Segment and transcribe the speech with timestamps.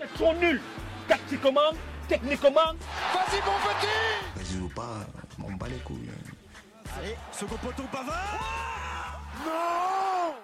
[0.00, 0.60] Ils sont nuls.
[1.08, 1.72] Tactiquement,
[2.08, 2.50] techniquement.
[2.50, 4.36] Vas-y mon petit.
[4.36, 5.06] Vas-y ou pas,
[5.42, 6.10] on bat les couilles.
[6.96, 10.34] Allez, second poteau Pavard Non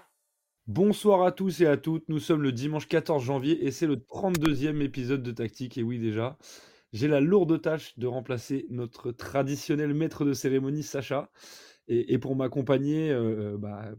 [0.66, 3.96] Bonsoir à tous et à toutes, nous sommes le dimanche 14 janvier et c'est le
[3.96, 6.36] 32e épisode de Tactique, et oui déjà,
[6.92, 11.30] j'ai la lourde tâche de remplacer notre traditionnel maître de cérémonie Sacha,
[11.86, 13.90] et, et pour m'accompagner, euh, bah,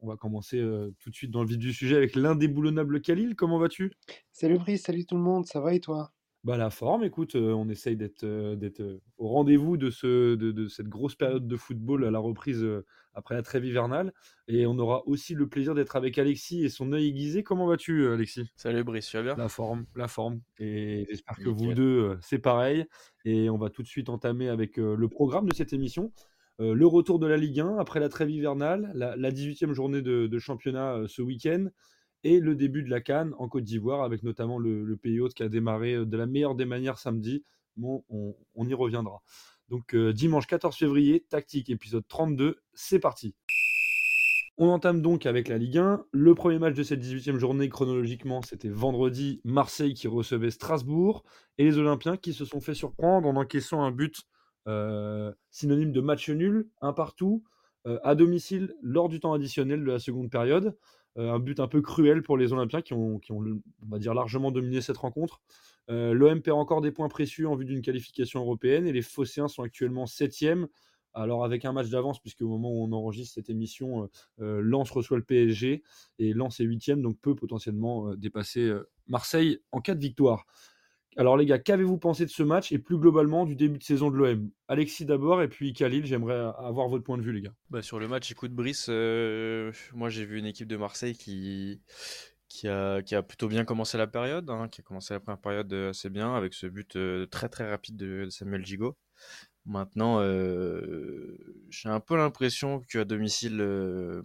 [0.00, 3.34] on va commencer euh, tout de suite dans le vif du sujet avec l'indéboulonnable Khalil,
[3.34, 3.92] comment vas-tu?
[4.32, 6.12] Salut Brice, salut tout le monde, ça va et toi?
[6.44, 10.52] Bah la forme, écoute, euh, on essaye d'être euh, euh, au rendez-vous de, ce, de,
[10.52, 14.14] de cette grosse période de football à la reprise euh, après la trêve hivernale,
[14.46, 18.06] et on aura aussi le plaisir d'être avec Alexis et son œil aiguisé, comment vas-tu
[18.06, 18.48] Alexis?
[18.54, 19.34] Salut Brice, tu vas bien?
[19.36, 20.40] La forme, la forme.
[20.60, 22.86] Et j'espère que vous deux, euh, c'est pareil.
[23.24, 26.12] Et on va tout de suite entamer avec euh, le programme de cette émission.
[26.60, 30.02] Euh, le retour de la Ligue 1 après la trêve hivernale, la, la 18e journée
[30.02, 31.68] de, championnat euh, ce week-end,
[32.24, 35.44] et le début de la Cannes en Côte d'Ivoire, avec notamment le, pays hôte qui
[35.44, 37.44] a démarré euh, de la meilleure des manières samedi.
[37.76, 39.22] Bon, on, y reviendra.
[39.68, 43.36] Donc dimanche 14 février, tactique épisode 32, c'est parti.
[44.56, 46.04] On entame donc avec la Ligue 1.
[46.10, 49.40] Le premier match de cette 18e journée, chronologiquement, c'était vendredi.
[49.44, 51.22] Marseille qui recevait Strasbourg
[51.58, 54.24] et les Olympiens qui se sont fait surprendre en encaissant un but
[55.50, 57.42] synonyme de match nul, un partout,
[57.86, 60.76] euh, à domicile lors du temps additionnel de la seconde période.
[61.16, 64.50] Euh, un but un peu cruel pour les Olympiens qui ont, on va dire, largement
[64.50, 65.40] dominé cette rencontre.
[65.90, 69.48] Euh, L'OM perd encore des points précieux en vue d'une qualification européenne et les Phocéens
[69.48, 70.66] sont actuellement 7e.
[71.14, 74.06] Alors avec un match d'avance, puisque au moment où on enregistre cette émission, euh,
[74.40, 75.82] euh, Lens reçoit le PSG
[76.18, 80.46] et Lens est 8e, donc peut potentiellement euh, dépasser euh, Marseille en cas de victoire.
[81.16, 84.10] Alors les gars, qu'avez-vous pensé de ce match et plus globalement du début de saison
[84.10, 87.54] de l'OM Alexis d'abord et puis Khalil, j'aimerais avoir votre point de vue les gars.
[87.70, 91.80] Bah, sur le match, écoute Brice, euh, moi j'ai vu une équipe de Marseille qui,
[92.68, 96.10] a, plutôt bien commencé la période, hein, qui a commencé la première période euh, assez
[96.10, 98.96] bien avec ce but euh, très très rapide de, Samuel Gigot.
[99.66, 103.60] Maintenant, j'ai un peu l'impression qu'à domicile,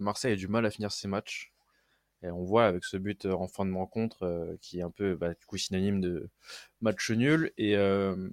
[0.00, 1.53] Marseille a du mal à finir ses matchs.
[2.32, 5.14] On voit avec ce but euh, en fin de rencontre euh, qui est un peu
[5.16, 6.28] bah, coup synonyme de
[6.80, 7.52] match nul.
[7.58, 8.30] Et euh,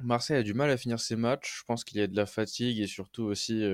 [0.00, 1.58] Marseille a du mal à finir ses matchs.
[1.60, 3.64] Je pense qu'il y a de la fatigue et surtout aussi,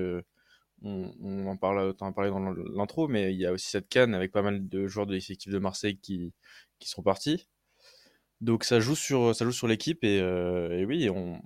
[0.81, 4.31] on, en parle, as parlé dans l'intro, mais il y a aussi cette canne avec
[4.31, 6.33] pas mal de joueurs de l'effectif de Marseille qui
[6.81, 7.47] sont partis.
[8.43, 11.41] Donc ça joue sur ça joue sur l'équipe et, euh, et oui, on,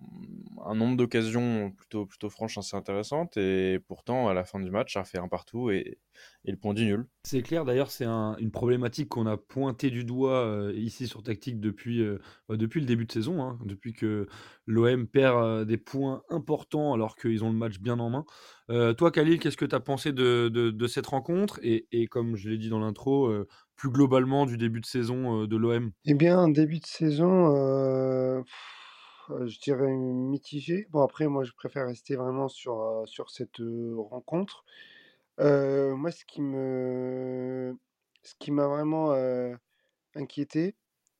[0.66, 4.94] un nombre d'occasions plutôt plutôt franches assez intéressantes et pourtant à la fin du match
[4.94, 6.00] ça fait un partout et,
[6.46, 7.06] et le point du nul.
[7.24, 11.22] C'est clair, d'ailleurs, c'est un- une problématique qu'on a pointée du doigt euh, ici sur
[11.22, 12.19] Tactique depuis, euh,
[12.50, 14.28] depuis le début de saison, hein, depuis que
[14.66, 18.25] l'OM perd euh, des points importants alors qu'ils ont le match bien en main.
[18.69, 22.07] Euh, toi, Khalil, qu'est-ce que tu as pensé de, de- de cette rencontre et, et
[22.07, 25.91] comme je l'ai dit dans l'intro, euh, plus globalement du début de saison de l'OM
[26.05, 28.43] Eh bien, début de saison,
[29.29, 30.88] je dirais mitigé.
[30.89, 33.61] Bon, après, moi, je préfère rester vraiment sur, sur cette
[34.09, 34.65] rencontre.
[35.39, 37.77] Moi, ce qui me,
[38.23, 39.13] ce qui m'a vraiment
[40.15, 40.75] inquiété,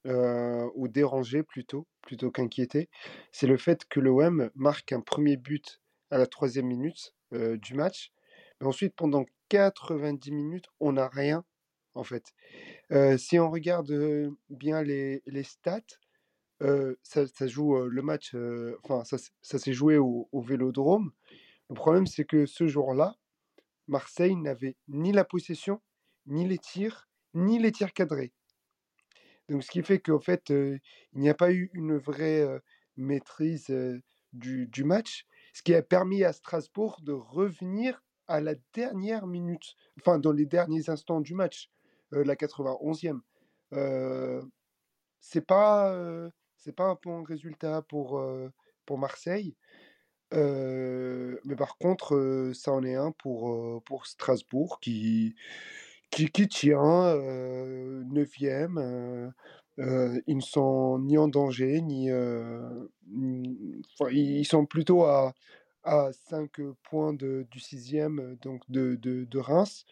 [0.06, 2.90] ou dérangé plutôt, plutôt qu'inquiété,
[3.32, 8.12] c'est le fait que l'OM marque un premier but à la troisième minute du match.
[8.60, 11.44] Mais ensuite, pendant 90 minutes, on n'a rien,
[11.98, 12.34] en fait.
[13.18, 13.92] Si on regarde
[14.50, 15.82] bien les, les stats,
[16.60, 18.36] ça, ça joue le match,
[18.84, 21.12] enfin, ça, ça s'est joué au, au Vélodrome.
[21.70, 23.18] Le problème, c'est que ce jour-là,
[23.88, 25.82] Marseille n'avait ni la possession,
[26.26, 28.34] ni les tirs, ni les tirs cadrés.
[29.50, 30.82] Donc, ce qui fait qu'en fait, il
[31.14, 32.46] n'y a pas eu une vraie
[32.96, 33.68] maîtrise
[34.34, 39.76] du, du match, ce qui a permis à Strasbourg de revenir à la dernière minute,
[40.00, 41.70] enfin, dans les derniers instants du match,
[42.12, 43.22] la 91e.
[43.74, 44.42] Euh,
[45.22, 46.30] c'est pas, euh,
[46.76, 48.50] pas un bon résultat pour, euh,
[48.98, 49.56] Marseille.
[50.34, 55.36] Euh, mais par contre, euh, ça en est un pour, euh, Strasbourg qui,
[56.50, 58.78] tient euh, 9e.
[58.78, 59.30] euh,
[59.80, 62.10] euh, ils ne sont ni en danger, ni.
[62.12, 62.88] euh,
[64.12, 65.34] ils sont plutôt à,
[65.84, 66.52] à 5
[66.84, 69.86] points du 6e, donc de Reims,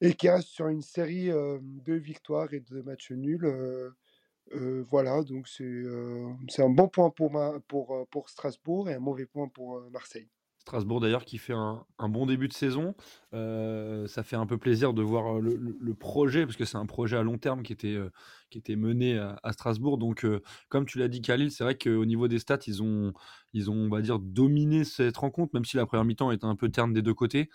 [0.00, 3.46] et qui reste sur une série de victoires et de matchs nuls.
[4.88, 9.82] voilà, donc c'est euh, un bon point pour, pour, Strasbourg et un mauvais point pour
[9.90, 10.28] Marseille.
[10.58, 12.94] Strasbourg d'ailleurs qui fait un, bon début de saison.
[13.32, 17.22] Ça fait un peu plaisir de voir le, projet, parce que c'est un projet à
[17.22, 17.98] long terme qui était,
[18.50, 19.98] qui était mené à, à Strasbourg.
[19.98, 20.26] Donc,
[20.68, 23.12] comme tu l'as dit, Khalil, c'est vrai qu'au niveau des stats, ils ont,
[23.52, 26.56] ils ont, on va dire, dominé cette rencontre, même si la première mi-temps était un
[26.56, 27.50] peu terne des deux côtés.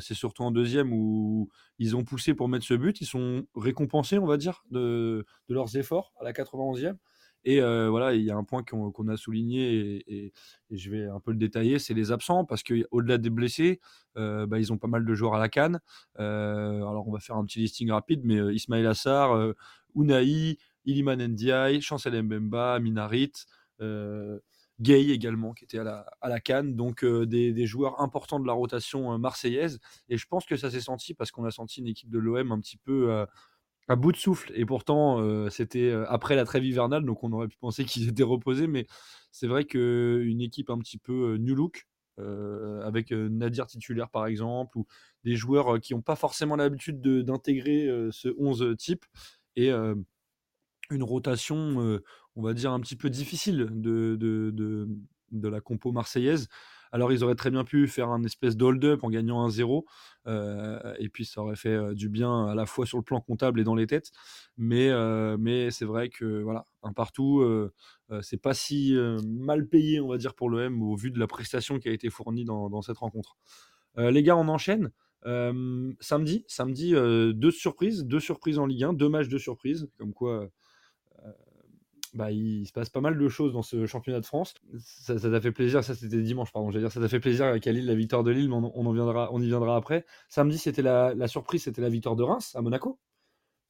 [0.00, 1.48] C'est surtout en deuxième où
[1.78, 3.00] ils ont poussé pour mettre ce but.
[3.00, 6.96] Ils sont récompensés, on va dire, de, leurs efforts à la 91e.
[7.44, 10.32] Et voilà, il y a un point qu'on a souligné et,
[10.70, 13.80] je vais un peu le détailler, c'est les absents parce qu'au-delà des blessés,
[14.16, 15.80] bah, ils ont pas mal de joueurs à la canne.
[16.16, 19.52] alors on va faire un petit listing rapide, mais Ismail Assar,
[19.94, 23.32] Unai, Iliman Ndiaye, Chancel Mbemba, Minarit.
[24.80, 28.52] Gay également qui était à la, à la Cannes, donc des, joueurs importants de la
[28.52, 29.80] rotation marseillaise.
[30.08, 32.52] Et je pense que ça s'est senti parce qu'on a senti une équipe de l'OM
[32.52, 33.24] un petit peu
[33.88, 34.52] à bout de souffle.
[34.54, 38.66] Et pourtant, c'était après la trêve hivernale, donc on aurait pu penser qu'ils étaient reposés.
[38.66, 38.86] Mais
[39.32, 41.86] c'est vrai qu'une équipe un petit peu new look,
[42.18, 44.86] avec Nadir titulaire par exemple, ou
[45.24, 49.06] des joueurs qui n'ont pas forcément l'habitude d'intégrer ce 11 type,
[49.56, 49.70] et
[50.90, 52.00] une rotation,
[52.36, 54.88] on va dire, un petit peu difficile de,
[55.42, 56.48] la compo marseillaise.
[56.92, 59.84] Alors, ils auraient très bien pu faire un espèce d'hold-up en gagnant un 0
[60.28, 63.20] euh, et puis, ça aurait fait euh, du bien à la fois sur le plan
[63.20, 64.12] comptable et dans les têtes.
[64.56, 67.44] Mais, euh, mais c'est vrai que, voilà, un partout,
[68.22, 68.94] c'est pas si
[69.26, 72.10] mal payé, on va dire, pour l'OM au vu de la prestation qui a été
[72.10, 73.36] fournie dans, cette rencontre.
[73.96, 74.92] les gars, on enchaîne.
[75.24, 80.48] samedi, samedi deux surprises, deux surprises en Ligue 1, deux matchs de surprise, comme quoi
[82.16, 84.54] bah, il se passe pas mal de choses dans ce championnat de France.
[84.78, 87.72] Ça t'a fait plaisir, ça c'était dimanche, pardon, j'allais dire, ça t'a fait plaisir qu'à
[87.72, 90.06] Lille, la victoire de Lille, mais on, en viendra, on y viendra après.
[90.30, 92.98] Samedi, c'était la, surprise, c'était la victoire de Reims à Monaco.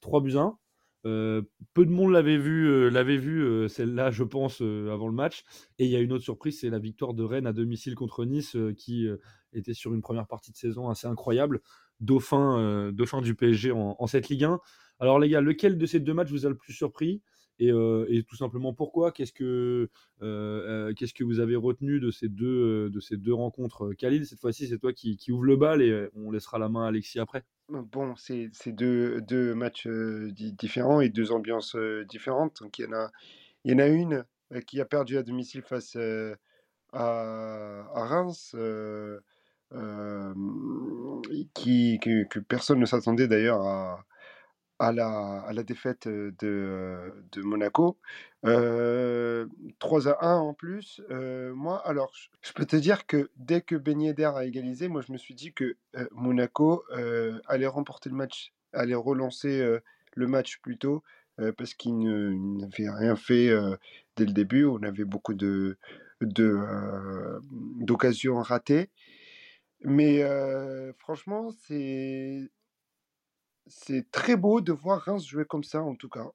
[0.00, 0.58] 3 buts à 1.
[1.06, 1.42] Euh,
[1.74, 5.44] peu de monde l'avait vu, euh, vu euh, celle-là, je pense, avant le match.
[5.78, 8.24] Et il y a une autre surprise, c'est la victoire de Rennes à domicile contre
[8.24, 9.08] Nice, qui
[9.52, 11.60] était sur une première partie de saison assez incroyable.
[11.98, 14.60] Dauphin, dauphin du PSG en, en cette Ligue 1.
[15.00, 17.22] Alors les gars, lequel de ces deux matchs vous a le plus surpris?
[17.58, 19.12] Et, tout simplement pourquoi?
[19.12, 19.88] Qu'est-ce que
[20.20, 24.68] qu'est-ce que vous avez retenu de ces deux de ces deux rencontres Khalil, cette fois-ci,
[24.68, 27.44] c'est toi qui, qui, ouvre le bal et on laissera la main à Alexis après.
[27.68, 31.76] Bon, c'est deux, deux, matchs différents et deux ambiances
[32.08, 32.62] différentes.
[32.62, 33.10] Donc il y en a
[33.64, 34.24] il y en a une
[34.66, 35.96] qui a perdu à domicile face
[36.92, 38.54] à, Reims.
[41.54, 44.04] qui, que, personne ne s'attendait d'ailleurs à,
[44.78, 47.98] à la, à la défaite de, de Monaco.
[48.42, 51.00] 3 à 1 en plus.
[51.10, 52.12] moi, alors,
[52.42, 55.34] je peux te dire que dès que Ben Yedder a égalisé, moi, je me suis
[55.34, 55.76] dit que
[56.12, 56.84] Monaco
[57.46, 59.78] allait remporter le match, allait relancer
[60.14, 61.02] le match plutôt,
[61.56, 61.98] parce qu'il
[62.58, 63.50] n'avait rien fait
[64.16, 64.64] dès le début.
[64.64, 65.78] On avait beaucoup de,
[66.20, 68.90] d'occasions ratées.
[69.82, 70.22] Mais
[70.98, 72.50] franchement, c'est
[73.66, 76.30] c'est très beau de voir Reims jouer comme ça, en tout cas.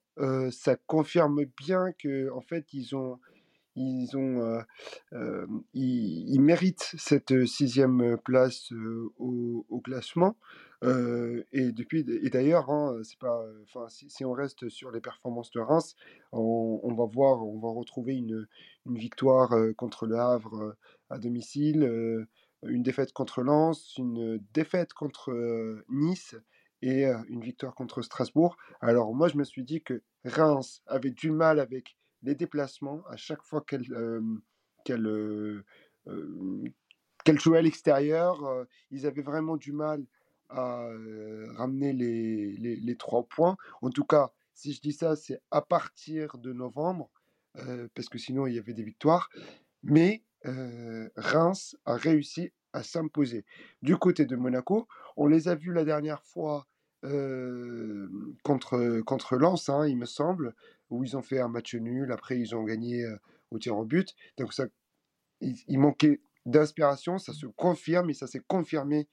[0.52, 3.20] ça confirme bien que en fait, ils ont,
[3.76, 4.64] ils ont,
[5.74, 8.72] ils, méritent cette sixième place
[9.18, 10.36] au, classement.
[10.84, 15.62] et depuis, et d'ailleurs, hein, c'est pas, enfin, si, on reste sur les performances de
[15.62, 15.96] Reims,
[16.34, 18.48] on, va voir, on va retrouver une,
[18.86, 20.76] une victoire contre le Havre
[21.10, 22.28] à domicile,
[22.64, 25.34] une défaite contre Lens, une défaite contre
[25.90, 26.36] Nice
[26.82, 28.58] et une victoire contre Strasbourg.
[28.80, 33.18] Alors moi, je me suis dit que Reims avait du mal avec les déplacements à
[33.18, 33.86] chaque fois qu'elle
[34.84, 35.64] qu'elle
[37.24, 38.66] qu'elle jouait à l'extérieur.
[38.90, 40.06] ils avaient vraiment du mal
[40.50, 40.86] à
[41.56, 43.56] ramener les, les, trois points.
[43.82, 47.10] En tout cas, si je dis ça, c'est à partir de novembre,
[47.94, 49.30] parce que sinon il y avait des victoires.
[49.84, 53.46] Mais Reims a réussi à s'imposer.
[53.82, 56.68] Du côté de Monaco, on les a vus la dernière fois
[58.44, 60.54] contre, contre Lens, hein, il me semble,
[60.90, 62.12] où ils ont fait un match nul.
[62.12, 63.06] Après, ils ont gagné
[63.52, 64.16] au tir au but.
[64.38, 64.66] Donc, ça,
[65.42, 67.18] il, manquait d'inspiration.
[67.18, 69.08] Ça se confirme et ça s'est confirmé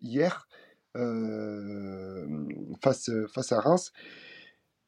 [0.00, 0.48] hier
[2.82, 3.92] face, face à Reims.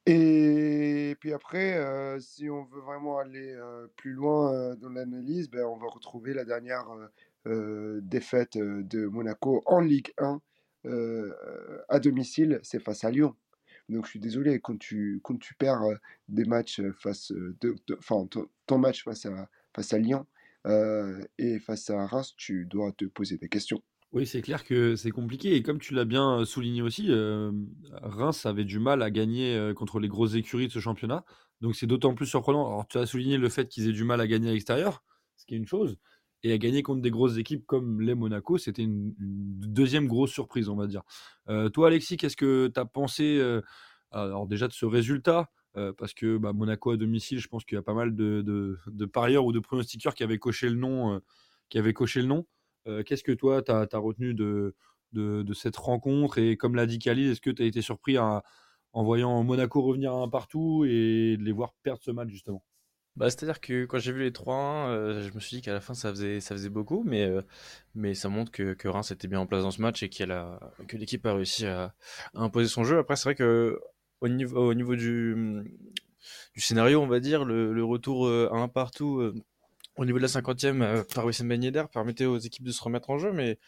[0.08, 3.58] Et puis après, si on veut vraiment aller
[3.96, 6.86] plus loin dans l'analyse, ben, on va retrouver la dernière
[7.44, 10.40] défaite de Monaco en Ligue 1
[11.88, 13.35] à domicile, c'est face à Lyon.
[13.88, 15.83] Donc je suis désolé, quand tu, quand tu perds
[16.28, 18.26] des matchs face, de, enfin
[18.66, 20.26] ton, match face à, face à Lyon
[21.38, 23.83] et face à Reims, tu dois te poser des questions.
[24.12, 25.55] Oui, c'est clair que c'est compliqué.
[25.55, 27.09] Et comme tu l'as bien souligné aussi,
[27.93, 31.25] Reims avait du mal à gagner contre les grosses écuries de ce championnat.
[31.61, 32.66] Donc c'est d'autant plus surprenant.
[32.66, 35.05] Alors tu as souligné le fait qu'ils aient du mal à gagner à l'extérieur,
[35.37, 35.97] ce qui est une chose
[36.43, 40.69] et à gagner contre des grosses équipes comme les Monaco, c'était une, deuxième grosse surprise,
[40.69, 41.02] on va dire.
[41.49, 43.62] Euh, toi, Alexis, qu'est-ce que tu as pensé euh,
[44.11, 47.76] alors déjà de ce résultat euh, Parce que bah, Monaco à domicile, je pense qu'il
[47.76, 48.78] y a pas mal de,
[49.12, 51.21] parieurs ou de pronostiqueurs qui avaient coché le nom.
[51.69, 52.47] qui avaient coché le nom.
[53.05, 54.75] Qu'est-ce que toi, tu as, retenu de,
[55.55, 58.43] cette rencontre Et comme l'a dit Khalid, est-ce que tu as été surpris en
[58.95, 62.62] voyant Monaco revenir un partout et de les voir perdre ce match justement?
[63.16, 65.80] Bah, c'est-à-dire que quand j'ai vu les 3-1, euh, je me suis dit qu'à la
[65.80, 69.46] fin ça faisait, ça faisait beaucoup, mais, euh, ça montre que, Reims était bien en
[69.46, 71.94] place dans ce match et que l'équipe a réussi à,
[72.35, 72.99] imposer son jeu.
[72.99, 73.80] Après, c'est vrai que
[74.20, 75.35] au niveau, au niveau du,
[76.54, 79.32] du scénario, on va dire, le, retour euh, à un partout
[79.96, 83.08] au niveau de la 50e par Wissam Ben Yedder permettait aux équipes de se remettre
[83.11, 83.58] en jeu, mais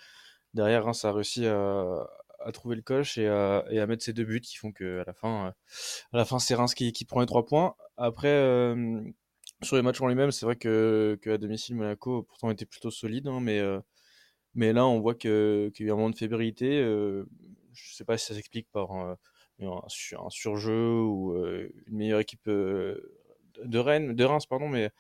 [0.53, 2.07] derrière, Reims a réussi à,
[2.53, 5.05] trouver le coche et à, et à mettre ses deux buts qui font que à
[5.07, 5.55] la fin,
[6.13, 7.75] à fin c'est Reims qui, qui prend les trois points.
[7.97, 8.75] Après,
[9.63, 13.41] sur les matchs en lui-même, c'est vrai que, domicile, Monaco pourtant était plutôt solide, hein,
[13.41, 13.81] mais, euh,
[14.55, 16.81] mais là, on voit qu'il y a eu un moment de fébrilité.
[16.81, 17.25] Euh,
[17.73, 19.17] je ne sais pas si ça s'explique par un,
[19.89, 24.91] surjeu ou euh, une meilleure équipe de Rennes, de Reims, pardon, mais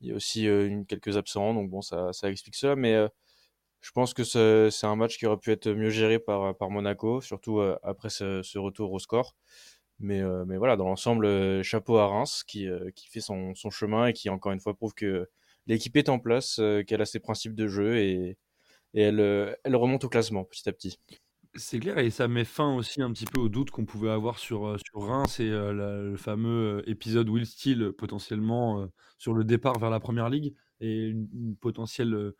[0.00, 0.48] il y a aussi
[0.88, 2.76] quelques absents, donc bon, ça, ça explique cela.
[2.76, 3.06] Mais
[3.80, 7.60] je pense que c'est un match qui aurait pu être mieux géré par, Monaco, surtout
[7.82, 9.34] après ce, retour au score.
[9.98, 14.08] Mais, euh, mais voilà, dans l'ensemble, euh, chapeau à Reims qui, euh, fait son, chemin
[14.08, 15.28] et qui, encore une fois, prouve que
[15.66, 18.38] l'équipe est en place, qu'elle a ses principes de jeu et,
[18.94, 21.00] et elle, remonte au classement petit à petit.
[21.54, 24.38] C'est clair, et ça met fin aussi un petit peu au doute qu'on pouvait avoir
[24.38, 28.86] sur, Reims et le fameux épisode Will Steele potentiellement
[29.18, 32.32] sur le départ vers la première ligue et une, potentielle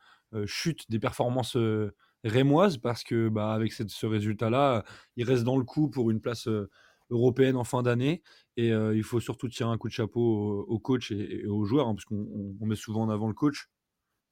[0.45, 1.57] chute des performances
[2.23, 4.85] rémoises parce que bah, avec ce résultat-là,
[5.17, 6.49] il reste dans le coup pour une place
[7.11, 8.23] européenne en fin d'année.
[8.57, 11.95] Et il faut surtout tirer un coup de chapeau au, coach et, aux joueurs, hein,
[11.95, 13.69] parce qu'on met souvent en avant le coach.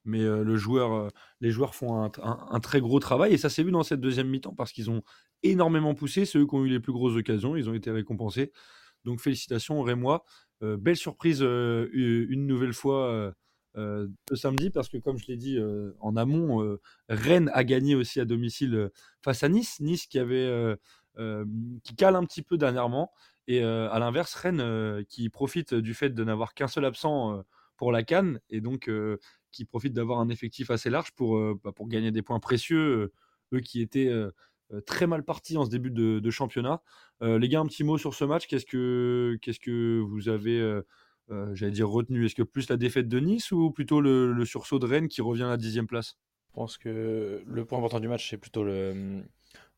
[0.07, 3.35] Mais le joueur, les joueurs font un, très gros travail.
[3.35, 5.03] Et ça s'est vu dans cette deuxième mi-temps, parce qu'ils ont
[5.43, 6.25] énormément poussé.
[6.25, 7.57] C'est eux qui ont eu les plus grosses occasions.
[7.57, 8.53] Ils ont été récompensés.
[9.05, 10.25] Donc félicitations, Rémois.
[10.61, 13.35] belle surprise une nouvelle fois
[13.77, 15.59] ce samedi, parce que comme je l'ai dit
[16.01, 16.79] en amont,
[17.09, 18.91] Rennes a gagné aussi à domicile
[19.23, 19.81] face à Nice.
[19.81, 20.77] Nice qui avait
[21.17, 23.13] qui cale un petit peu dernièrement.
[23.47, 27.45] Et à l'inverse, Rennes qui profite du fait de n'avoir qu'un seul absent
[27.77, 28.91] pour la Cannes et donc
[29.53, 33.13] qui profite d'avoir un effectif assez large pour, bah, pour gagner des points précieux,
[33.53, 34.11] eux qui étaient
[34.87, 36.83] très mal partis en ce début de, championnat.
[37.21, 38.47] les gars, un petit mot sur ce match.
[38.47, 40.81] Qu'est-ce que, qu'est-ce que vous avez,
[41.53, 42.25] j'allais dire, retenu?
[42.25, 45.23] Est-ce que plus la défaite de Nice ou plutôt le, le, sursaut de Rennes qui
[45.23, 46.17] revient à la dixième place?
[46.49, 49.25] Je pense que le point important du match, c'est plutôt le,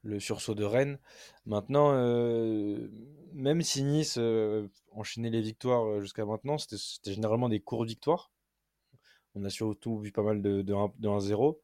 [0.07, 0.99] le sursaut de Rennes.
[1.45, 2.89] Maintenant, euh,
[3.33, 8.31] même si Nice euh, enchaînait les victoires euh, jusqu'à maintenant, c'était généralement des courtes victoires.
[9.35, 11.59] On a surtout vu pas mal de, 1-0.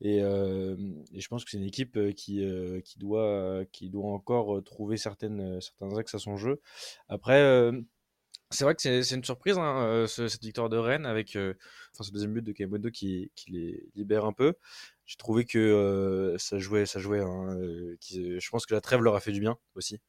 [0.00, 2.42] Et, je pense que c'est une équipe qui,
[2.96, 3.64] doit,
[4.02, 5.58] encore trouver certains
[5.98, 6.62] axes à son jeu.
[7.10, 7.70] Après,
[8.48, 12.40] c'est vrai que c'est une surprise, hein, cette victoire de Rennes, avec ce deuxième but
[12.42, 14.54] de Kaimodo qui, qui les libère un peu
[15.08, 17.20] j'ai trouvé que ça jouait, ça jouait.
[17.20, 17.56] Hein,
[18.02, 20.00] je pense que la trêve leur a fait du bien aussi.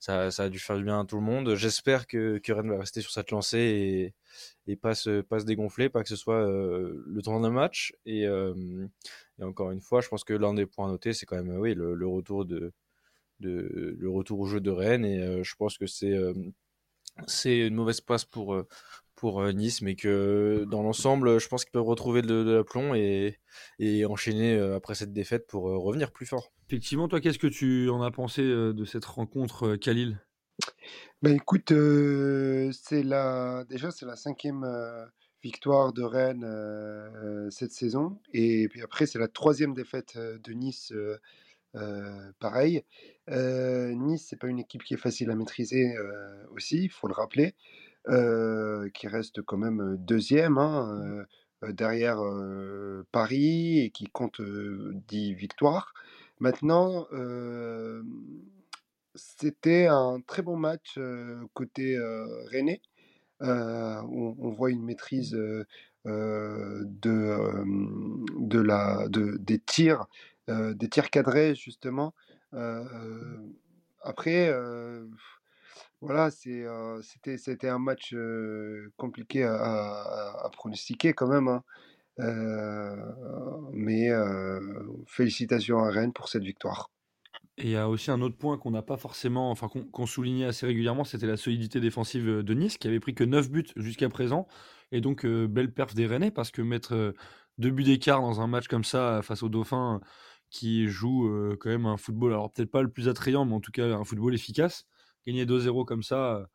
[0.00, 1.54] Ça, ça a dû faire du bien à tout le monde.
[1.54, 3.58] J'espère que, que Rennes va rester sur cette lancée
[4.66, 7.94] et, et pas, se, pas se dégonfler, pas que ce soit le temps d'un match.
[8.06, 11.36] Et, et, encore une fois, je pense que l'un des points à noter, c'est quand
[11.36, 12.72] même oui, le, le, retour de,
[13.38, 15.04] de, le retour au jeu de Rennes.
[15.04, 16.18] Et je pense que c'est
[17.26, 18.56] c'est une mauvaise passe pour,
[19.20, 22.94] pour euh, Nice, mais que dans l'ensemble, je pense qu'ils peuvent retrouver de, de l'aplomb
[22.94, 23.38] et,
[23.78, 26.50] et enchaîner euh, après cette défaite pour euh, revenir plus fort.
[26.68, 30.18] Effectivement, toi, qu'est-ce que tu en as pensé de cette rencontre, Khalil?
[31.20, 31.72] Ben écoute,
[32.72, 34.64] c'est la déjà c'est la cinquième
[35.42, 40.92] victoire de Rennes cette saison, et puis après c'est la troisième défaite de Nice.
[42.38, 42.84] pareil,
[43.28, 45.94] Nice c'est pas une équipe qui est facile à maîtriser
[46.54, 47.54] aussi, il faut le rappeler
[48.06, 51.24] qui reste quand même deuxième hein,
[51.68, 52.20] derrière
[53.12, 55.92] Paris et qui compte 10 victoires.
[56.38, 57.06] Maintenant,
[59.14, 60.98] c'était un très bon match
[61.54, 61.98] côté
[62.52, 62.80] René.
[63.40, 65.66] On, on, voit une maîtrise de,
[66.04, 70.06] de la, de, des tirs,
[70.48, 72.14] des tirs cadrés justement.
[74.02, 74.52] après,
[76.00, 76.64] voilà, c'est,
[77.36, 78.14] c'était un match,
[78.96, 81.62] compliqué à pronostiquer quand même, hein.
[83.72, 84.08] mais
[85.06, 86.90] félicitations à Rennes pour cette victoire.
[87.58, 90.46] Et il y a aussi un autre point qu'on n'a pas forcément enfin qu'on soulignait
[90.46, 94.08] assez régulièrement, c'était la solidité défensive, de Nice qui avait pris que 9 buts jusqu'à
[94.08, 94.46] présent
[94.92, 97.14] et donc belle perf des Rennais parce que mettre,
[97.58, 100.00] 2 buts d'écart dans un match comme ça face aux Dauphins
[100.48, 103.72] qui jouent, quand même un football alors peut-être pas le plus attrayant, mais en tout
[103.72, 104.86] cas un football efficace
[105.30, 106.48] gagner 2-0 comme ça,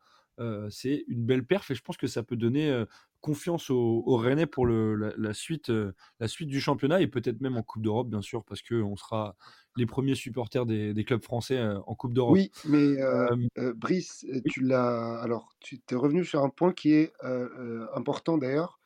[0.70, 2.84] c'est une belle perf et je pense que ça peut donner
[3.20, 7.08] confiance aux, aux Rennais pour le, la, la suite, euh, la suite du championnat et
[7.08, 9.34] peut-être même en Coupe d'Europe, bien sûr, parce qu'on sera
[9.76, 12.34] les premiers supporters des, des clubs français euh, en Coupe d'Europe.
[12.34, 14.52] Oui, mais euh, Euh, euh, Brice, euh, oui.
[14.52, 15.20] tu l'as.
[15.20, 18.78] Alors, tu t'es revenu sur un point qui est euh, euh, important d'ailleurs,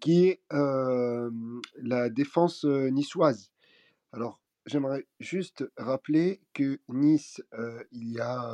[0.00, 1.30] qui est euh,
[1.82, 3.50] la défense euh, niçoise.
[4.12, 8.52] Alors, j'aimerais juste rappeler que Nice, euh, il y a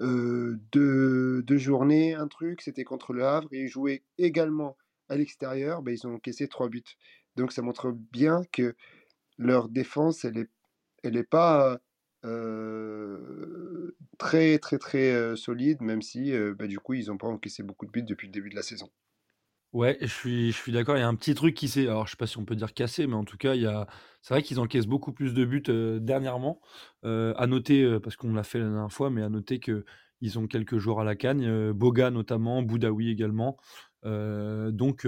[0.00, 4.76] deux, journées, un truc, c'était contre le Havre, et ils jouaient également
[5.08, 6.82] à l'extérieur, ben, ils ont encaissé trois buts.
[7.36, 8.74] Donc, ça montre bien que
[9.38, 10.50] leur défense, elle est,
[11.02, 11.80] elle est pas
[14.18, 17.90] très, très, très solide, même si, bah, du coup, ils n'ont pas encaissé beaucoup de
[17.90, 18.90] buts depuis le début de la saison.
[19.76, 20.96] Ouais, je suis, je suis d'accord.
[20.96, 22.56] Il y a un petit truc qui s'est, alors je sais pas si on peut
[22.56, 23.86] dire cassé, mais en tout cas, il y a,
[24.22, 25.62] c'est vrai qu'ils encaissent beaucoup plus de buts
[26.00, 26.60] dernièrement.
[27.04, 29.84] Euh, à noter, parce qu'on l'a fait la dernière fois, mais à noter que
[30.22, 33.58] ils ont quelques joueurs à la canne, euh, Boga notamment, Boudaoui également.
[34.02, 35.06] Donc,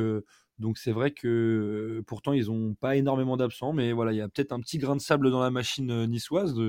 [0.58, 4.28] donc c'est vrai que pourtant ils ont pas énormément d'absents, mais voilà, il y a
[4.28, 6.60] peut-être un petit grain de sable dans la machine niçoise.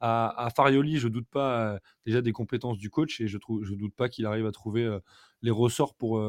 [0.00, 3.94] À, Farioli, je doute pas déjà des compétences du coach et je trouve, je doute
[3.94, 4.98] pas qu'il arrive à trouver
[5.42, 6.20] les ressorts pour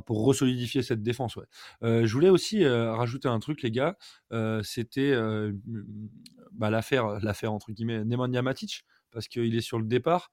[0.00, 1.38] pour resolidifier cette défense.
[1.82, 3.96] Euh, je voulais aussi euh, rajouter un truc, les gars.
[4.32, 5.14] Euh, C'était
[6.52, 8.84] bah, l'affaire, l'affaire entre guillemets, Nemanja Matic,
[9.16, 10.30] parce qu'il est sur le départ.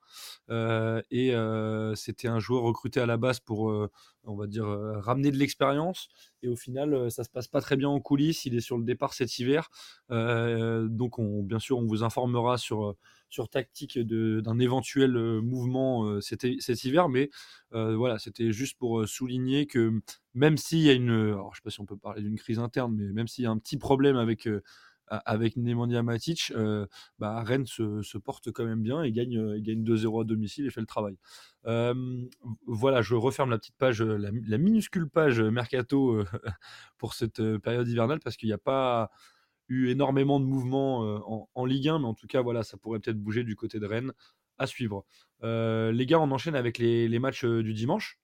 [0.49, 3.89] Euh, et euh, c'était un joueur recruté à la base pour, euh,
[4.25, 6.09] on va dire, ramener de l'expérience.
[6.41, 8.43] Et au final, ça se passe pas très bien en coulisses.
[8.43, 9.69] Il est sur le départ cet hiver.
[10.09, 12.97] Donc, on, bien sûr, on vous informera sur,
[13.29, 16.43] sur tactique d'un éventuel mouvement cet,
[16.83, 17.07] hiver.
[17.07, 17.29] Mais
[17.71, 20.01] voilà, c'était juste pour souligner que
[20.33, 22.59] même s'il y a une, alors je sais pas si on peut parler d'une crise
[22.59, 24.49] interne, mais même s'il y a un petit problème avec
[25.25, 26.85] avec Nemanja Matic, euh,
[27.19, 30.69] bah, Rennes se, porte quand même bien et gagne, euh, gagne 2-0 à domicile et
[30.69, 31.17] fait le travail.
[31.65, 32.25] Euh,
[32.65, 36.23] voilà, je referme la petite page, la, minuscule page mercato
[36.97, 39.11] pour cette période hivernale parce qu'il n'y a pas
[39.69, 43.19] eu énormément de mouvements en, Ligue 1, mais en tout cas, voilà, ça pourrait peut-être
[43.19, 44.13] bouger du côté de Rennes
[44.57, 45.05] à suivre.
[45.41, 48.19] Les gars, on enchaîne avec les, matchs du dimanche.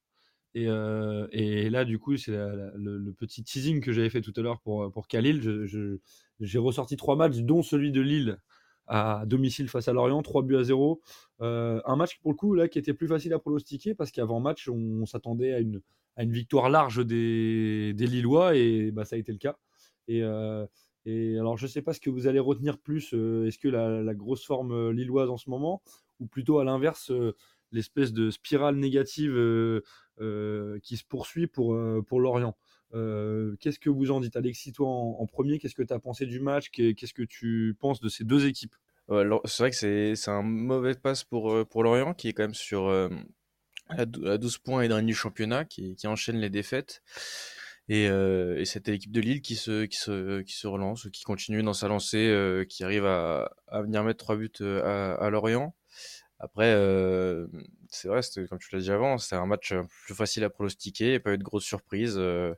[0.55, 4.41] Et, euh, et là, du coup, c'est le, petit teasing que j'avais fait tout à
[4.41, 5.65] l'heure pour, pour Khalil.
[6.39, 8.39] J'ai ressorti trois matchs, dont celui de Lille
[8.89, 10.99] à domicile face à Lorient, 3 buts à 0.
[11.41, 14.39] Euh, un match, pour le coup, là, qui était plus facile à pronostiquer parce qu'avant
[14.39, 15.81] match, on, s'attendait à une,
[16.15, 19.57] à une victoire large des, des Lillois et bah, ça a été le cas.
[20.07, 20.65] Et, euh,
[21.05, 23.13] alors, je ne sais pas ce que vous allez retenir plus.
[23.13, 25.81] Est-ce que la, grosse forme lilloise en ce moment
[26.19, 27.12] ou plutôt à l'inverse,
[27.71, 29.82] l'espèce de spirale négative euh,
[30.21, 32.55] euh, qui se poursuit pour, euh, pour Lorient.
[32.91, 36.39] Qu'est-ce que vous en dites Alexis, toi en, premier, qu'est-ce que tu as pensé du
[36.39, 38.75] match Qu'est- Qu'est-ce que tu penses de ces deux équipes?
[39.10, 42.89] C'est vrai que c'est un mauvais passe pour, pour Lorient qui est quand même sur
[43.89, 47.01] à dou- à 12 points et dernier du championnat qui, enchaîne les défaites.
[47.88, 51.23] Et, euh, et c'était l'équipe de Lille qui se, qui, se, qui se relance, qui
[51.23, 55.75] continue dans sa lancée, qui arrive à, à venir mettre trois buts à Lorient.
[56.39, 57.47] Après, euh,
[57.89, 61.19] c'est vrai, comme tu l'as dit avant, c'était un match peu plus facile à pronostiquer,
[61.19, 62.15] pas eu de grosses surprises.
[62.17, 62.54] Euh,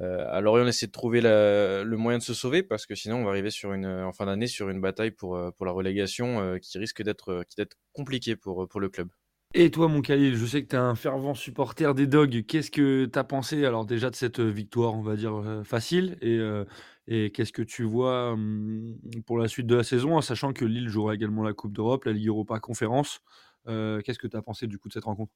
[0.00, 3.16] euh, à Lorient, on essaie de trouver le moyen de se sauver parce que sinon
[3.16, 6.78] on va arriver en fin d'année sur une bataille pour, euh, la relégation euh, qui
[6.78, 9.08] risque d'être euh, compliquée pour, le club.
[9.54, 12.44] Et toi, mon Khalil, je sais que tu es un fervent supporter des Dogs.
[12.46, 15.62] Qu'est-ce que tu as pensé alors déjà de cette euh, victoire, on va dire, euh,
[15.62, 16.16] facile?
[16.22, 16.64] Et, euh,
[17.06, 20.64] et qu'est-ce que tu vois hum, pour la suite de la saison, en sachant que
[20.64, 23.20] Lille jouera également la Coupe d'Europe, la Ligue Europa Conférence
[23.68, 25.32] Euh, Qu'est-ce que tu as pensé du coup de cette rencontre?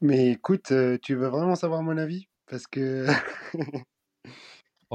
[0.00, 2.28] Mais écoute, euh, tu veux vraiment savoir mon avis?
[2.46, 3.06] Parce que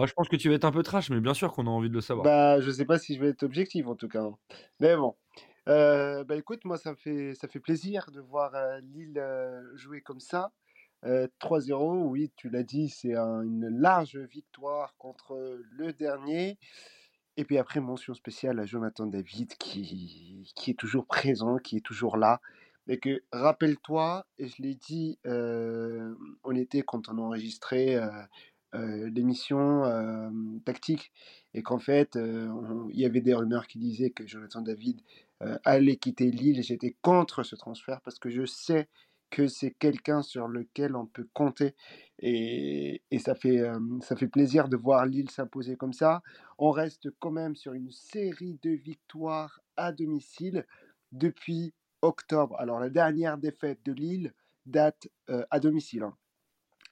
[0.06, 1.90] Je pense que tu vas être un peu trash, mais bien sûr qu'on a envie
[1.90, 2.32] de le savoir.
[2.34, 4.22] bah je sais pas si je vais être objectif en tout cas.
[4.24, 4.38] hein.
[4.80, 5.16] Mais bon.
[5.68, 9.22] Euh, bah écoute, moi ça me fait ça fait plaisir de voir Lille
[9.76, 10.54] jouer comme ça.
[11.06, 16.58] Euh, 3-0, oui, tu l'as dit, c'est un- une large victoire contre le dernier.
[17.38, 21.86] Et puis après, mention spéciale à Jonathan David qui, qui est toujours présent, qui est
[21.86, 22.40] toujours là.
[22.88, 26.14] Et que, rappelle-toi, et je l'ai dit euh,
[26.44, 28.08] en été quand on a enregistré euh,
[28.76, 30.30] euh, l'émission euh,
[30.66, 31.12] tactique,
[31.54, 35.02] et qu'en fait, euh, on- il y avait des rumeurs qui disaient que Jonathan David
[35.44, 38.88] euh, allait quitter Lille, j'étais contre ce transfert parce que je sais
[39.30, 41.76] que c'est quelqu'un sur lequel on peut compter.
[42.20, 46.22] Et, et ça, fait, euh, ça fait plaisir de voir Lille s'imposer comme ça.
[46.58, 50.66] On reste quand même sur une série de victoires à domicile
[51.12, 52.56] depuis octobre.
[52.60, 54.34] Alors la dernière défaite de Lille
[54.66, 56.04] date euh, à domicile.
[56.04, 56.16] hein,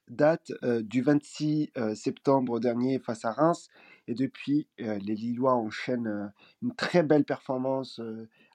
[0.09, 3.69] date euh, du 26 euh, septembre dernier face à Reims.
[4.07, 8.01] Et depuis, les Lillois enchaînent une très belle performance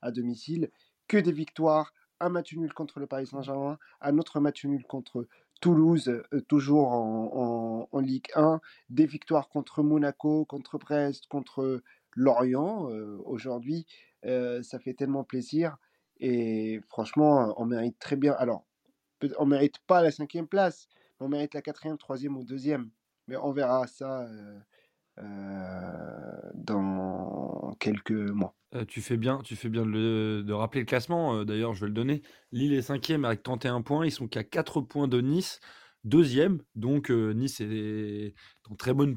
[0.02, 0.70] à domicile.
[1.06, 5.26] Que des victoires, un match nul contre le Paris Saint-Germain, un autre match nul contre
[5.60, 11.82] Toulouse, euh, toujours en, Ligue 1, des victoires contre Monaco, contre Brest, contre
[12.14, 12.90] Lorient.
[12.90, 13.86] Euh, aujourd'hui,
[14.22, 15.76] ça fait tellement plaisir.
[16.20, 18.32] Et franchement, on mérite très bien.
[18.34, 18.64] Alors,
[19.38, 20.88] on mérite pas la cinquième place,
[21.20, 22.90] on mérite la quatrième, troisième ou deuxième.
[23.26, 24.28] Mais on verra ça
[26.54, 28.57] dans quelques mois.
[28.88, 31.42] Tu fais bien, de, rappeler le classement.
[31.44, 32.22] D'ailleurs, je vais le donner.
[32.52, 34.04] Lille est cinquième avec 31 points.
[34.04, 35.60] Ils sont qu'à 4 points de Nice,
[36.04, 36.60] deuxième.
[36.74, 38.34] Donc Nice est
[38.68, 39.16] en très bonne.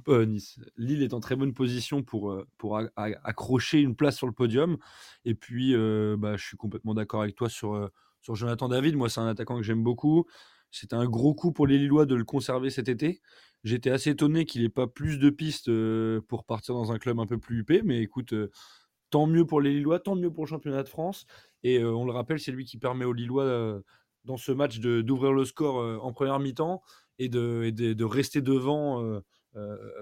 [0.77, 4.77] Lille est en très bonne position pour, pour accrocher une place sur le podium.
[5.25, 5.73] Et puis,
[6.17, 7.89] bah, je suis complètement d'accord avec toi sur,
[8.21, 8.95] sur Jonathan David.
[8.95, 10.27] Moi, c'est un attaquant que j'aime beaucoup.
[10.73, 13.19] C'était un gros coup pour les Lillois de le conserver cet été.
[13.65, 15.69] J'étais assez étonné qu'il n'ait pas plus de pistes
[16.29, 18.33] pour partir dans un club un peu plus huppé, mais écoute,
[19.11, 21.27] tant mieux pour les Lillois, tant mieux pour le championnat de France.
[21.63, 23.81] Et on le rappelle, c'est lui qui permet aux Lillois
[24.25, 26.81] dans ce match d'ouvrir le score en première mi-temps
[27.19, 29.21] et de, rester devant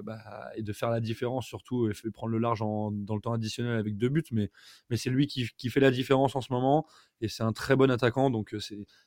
[0.03, 0.19] bah,
[0.55, 3.97] et de faire la différence surtout et prendre le large dans le temps additionnel avec
[3.97, 4.23] deux buts.
[4.31, 4.49] Mais,
[4.95, 6.85] c'est lui qui, fait la différence en ce moment
[7.19, 8.29] et c'est un très bon attaquant.
[8.29, 8.55] Donc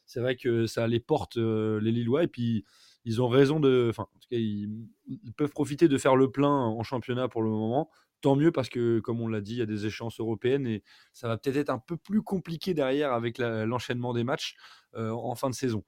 [0.04, 2.24] c'est vrai que ça les porte les Lillois.
[2.24, 2.64] Et puis
[3.04, 3.88] ils ont raison de.
[3.90, 7.50] Enfin, en tout cas, ils, peuvent profiter de faire le plein en championnat pour le
[7.50, 7.90] moment.
[8.22, 10.84] Tant mieux parce que, comme on l'a dit, il y a des échéances européennes et
[11.12, 14.54] ça va peut-être être un peu plus compliqué derrière avec l'enchaînement des matchs
[14.94, 15.82] euh, en fin de saison.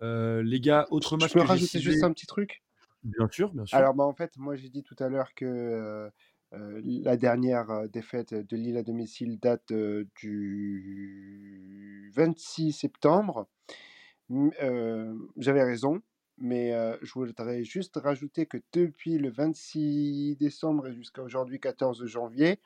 [0.00, 1.30] Euh, les gars, autre match.
[1.30, 2.62] Je peux rajouter juste un petit truc?
[3.02, 3.76] Bien sûr, bien sûr.
[3.76, 5.44] Alors, bah, en fait, moi, j'ai dit tout à l'heure que
[6.52, 9.72] euh, la dernière défaite de Lille à domicile date
[10.14, 13.48] du 26 septembre.
[14.28, 16.00] J'avais raison.
[16.40, 16.72] Mais
[17.02, 22.58] je voudrais juste rajouter que depuis le 26 décembre et jusqu'à aujourd'hui 14 janvier,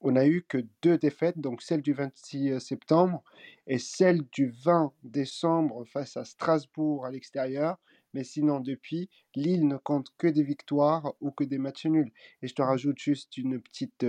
[0.00, 3.22] on n'a eu que deux défaites, donc celle du 26 septembre
[3.66, 7.78] et celle du 20 décembre face à Strasbourg à l'extérieur.
[8.14, 12.12] Mais sinon, depuis, Lille ne compte que des victoires ou que des matchs nuls.
[12.42, 14.04] Et je te rajoute juste une petite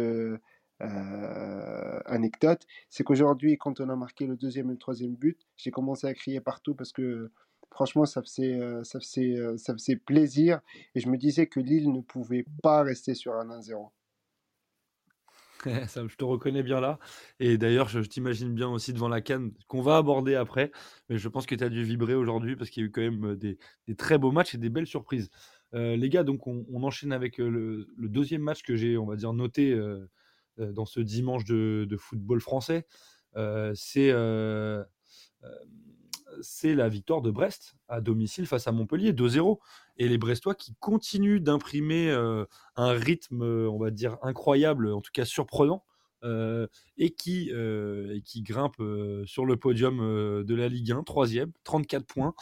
[0.79, 6.07] anecdote, c'est qu'aujourd'hui, quand on a marqué le deuxième et le troisième but, j'ai commencé
[6.07, 7.31] à crier partout parce que
[7.71, 9.73] Franchement, ça faisait, euh, ça, euh, ça
[10.05, 10.59] plaisir.
[10.93, 13.89] Et je me disais que Lille ne pouvait pas rester sur un 1-0.
[15.65, 16.99] je te reconnais bien là.
[17.39, 20.71] Et d'ailleurs, je, t'imagine bien aussi devant la canne qu'on va aborder après.
[21.09, 23.01] Mais je pense que tu as dû vibrer aujourd'hui parce qu'il y a eu quand
[23.01, 23.57] même euh, des,
[23.95, 25.29] très beaux matchs et des belles surprises.
[25.71, 29.79] les gars, donc on, enchaîne avec le, deuxième match que j'ai, on va dire, noté
[30.57, 32.85] dans ce dimanche de football français.
[33.75, 34.11] c'est
[36.41, 39.59] c'est la victoire de Brest à domicile face à Montpellier, 2-0.
[39.97, 45.01] Et les Brestois qui continuent d'imprimer euh, un rythme, euh, on va dire, incroyable, en
[45.01, 45.83] tout cas surprenant,
[46.23, 47.51] euh, et, qui,
[48.37, 48.81] grimpent
[49.25, 49.99] sur le podium
[50.43, 52.33] de la Ligue 1, troisième, 34 points.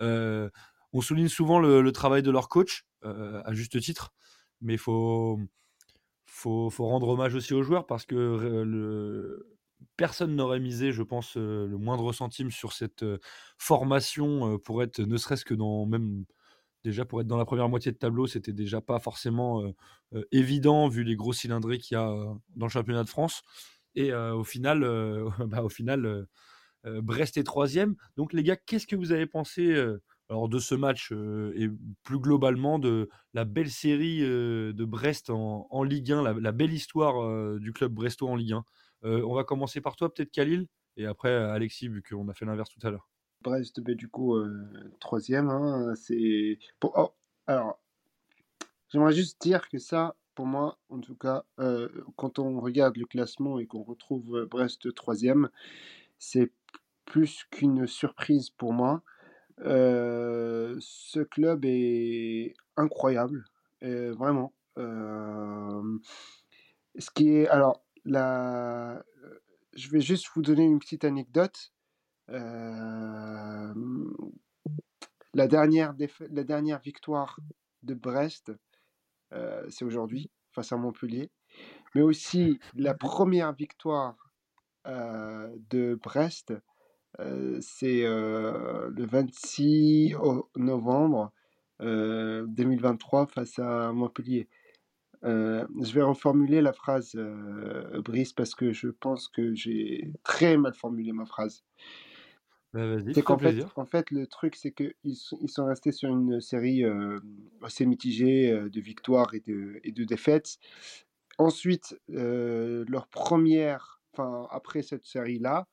[0.00, 4.12] on souligne souvent le, travail de leur coach, à juste titre,
[4.60, 5.38] mais il faut,
[6.26, 9.44] faut, faut, rendre hommage aussi aux joueurs parce que
[9.96, 13.18] personne n'aurait misé, je pense, euh, le moindre centime sur cette euh,
[13.58, 16.24] formation euh, pour être, ne serait-ce que dans même
[16.84, 19.64] déjà pour être dans la première moitié de tableau, c'était déjà pas forcément
[20.30, 22.06] évident vu les gros cylindrés qu'il y a
[22.54, 23.42] dans le championnat de France.
[23.96, 24.80] Et au final,
[25.48, 25.64] bah,
[26.84, 27.96] Brest est troisième.
[28.16, 29.76] Donc les gars, qu'est-ce que vous avez pensé
[30.30, 31.68] alors de ce match et
[32.04, 37.72] plus globalement de la belle série de Brest en, Ligue 1, la, belle histoire du
[37.72, 38.62] club brestois en Ligue 1 euh,
[39.02, 42.70] on va commencer par toi, peut-être Khalil, et après Alexis, vu qu'on a fait l'inverse
[42.70, 43.08] tout à l'heure.
[43.42, 44.68] Brest, ben, du coup, euh,
[45.00, 45.48] troisième.
[45.48, 46.58] Hein, c'est.
[46.82, 47.12] Oh,
[47.46, 47.80] alors,
[48.88, 53.06] j'aimerais juste dire que ça, pour moi, en tout cas, euh, quand on regarde le
[53.06, 55.50] classement et qu'on retrouve Brest troisième,
[56.18, 56.52] c'est
[57.04, 59.02] plus qu'une surprise pour moi.
[59.58, 63.44] ce club est incroyable,
[63.82, 64.52] vraiment.
[64.76, 65.90] ce
[67.14, 71.72] qui est alors Je vais juste vous donner une petite anecdote.
[75.34, 75.94] dernière
[76.30, 77.38] la dernière victoire
[77.82, 78.52] de Brest,
[79.68, 81.30] c'est aujourd'hui, face à Montpellier.
[81.94, 84.16] Mais aussi la première victoire
[84.86, 86.54] de Brest,
[87.60, 90.14] c'est le 26
[90.56, 91.30] novembre
[91.80, 94.48] 2023 face à Montpellier.
[95.24, 100.56] Euh, je vais reformuler la phrase, euh, Brice, parce que je pense que j'ai très
[100.56, 101.64] mal formulé ma phrase.
[102.72, 106.40] Bah, c'est qu'en fait, en fait, le truc, c'est qu'ils ils sont restés sur une
[106.40, 107.18] série euh,
[107.62, 110.58] assez mitigée de victoires et de, et de défaites.
[111.38, 115.66] Ensuite, leur première, enfin, après cette série-là,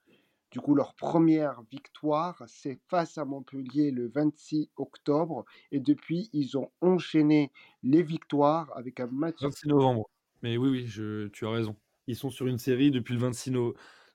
[0.51, 5.43] Du coup, leur première victoire, c'est face à Montpellier le 26 octobre.
[5.71, 7.51] Et depuis, ils ont enchaîné
[7.83, 9.41] les victoires avec un match.
[9.41, 10.09] 26 novembre.
[10.41, 11.75] Mais oui, oui, je, tu as raison.
[12.07, 13.51] Ils sont sur une série depuis le 26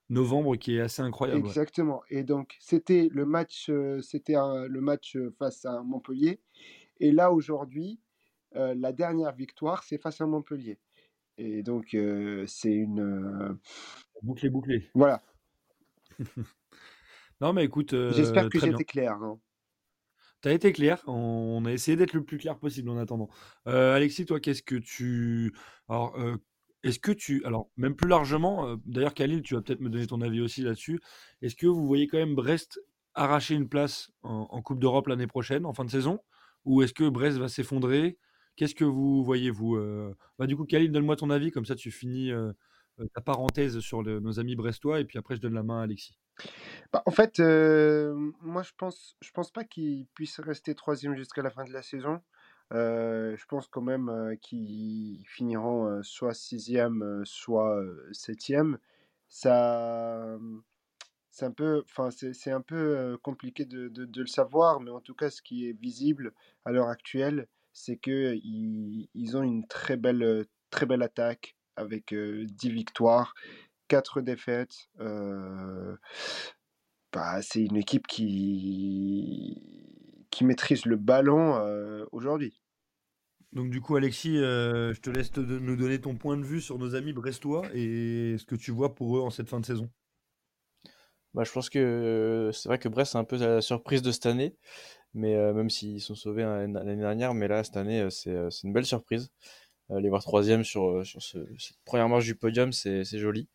[0.09, 1.41] novembre qui est assez incroyable.
[1.41, 2.03] Exactement.
[2.09, 6.41] Et donc, c'était le match, euh, c'était le match face à Montpellier.
[7.01, 8.01] Et là, aujourd'hui,
[8.57, 10.79] euh, la dernière victoire, c'est face à Montpellier.
[11.39, 13.59] Et donc, euh, c'est une.
[14.23, 14.91] Bouclé, bouclé.
[14.95, 15.23] Voilà.
[17.41, 17.95] non, mais écoute.
[18.13, 19.15] J'espère que j'étais clair.
[19.15, 19.39] Hein.
[20.43, 21.03] Tu as été clair.
[21.07, 23.29] On a essayé d'être le plus clair possible en attendant.
[23.67, 25.55] Alexis, toi, qu'est-ce que tu.
[25.89, 26.17] Alors,
[26.83, 27.45] est-ce que tu.
[27.45, 31.01] Alors, même plus largement, d'ailleurs, Khalil, tu vas peut-être me donner ton avis aussi là-dessus.
[31.43, 32.81] Est-ce que vous voyez quand même Brest
[33.15, 36.21] arracher une place en, Coupe d'Europe l'année prochaine, en fin de saison?
[36.65, 38.19] Ou est-ce que Brest va s'effondrer?
[38.57, 39.79] Qu'est-ce que vous voyez, vous
[40.39, 42.33] bah, Du coup, Khalil, donne-moi ton avis, comme ça tu finis
[43.09, 46.19] ta parenthèse sur nos amis brestois, et puis après, je donne la main à Alexis.
[46.93, 51.51] Bah, en fait, moi, je pense, je pense pas qu'ils puissent rester troisième jusqu'à la
[51.51, 52.21] fin de la saison.
[52.71, 57.83] je pense quand même qu'ils finiront soit sixième, soit
[58.13, 58.79] septième.
[59.29, 60.39] Ça,
[61.31, 65.15] c'est un peu, enfin, c'est un peu compliqué de, de, le savoir, mais en tout
[65.15, 66.33] cas, ce qui est visible
[66.65, 72.71] à l'heure actuelle, c'est que ils, ont une très belle, très belle attaque avec 10
[72.71, 73.35] victoires,
[73.89, 74.89] 4 défaites.
[77.13, 79.57] Bah, c'est une équipe qui,
[80.31, 82.61] qui maîtrise le ballon aujourd'hui.
[83.53, 86.95] Donc du coup, Alexis, je te laisse nous donner ton point de vue sur nos
[86.95, 89.91] amis brestois et ce que tu vois pour eux en cette fin de saison.
[91.35, 94.27] Bah, je pense que c'est vrai que Brest c'est un peu la surprise de cette
[94.27, 94.57] année,
[95.15, 98.87] mais même s'ils sont sauvés hein, l'année dernière, mais là cette année c'est une belle
[98.87, 99.31] surprise.
[99.99, 101.43] Les voir troisième sur, sur cette
[101.85, 103.49] première marche du podium, c'est joli.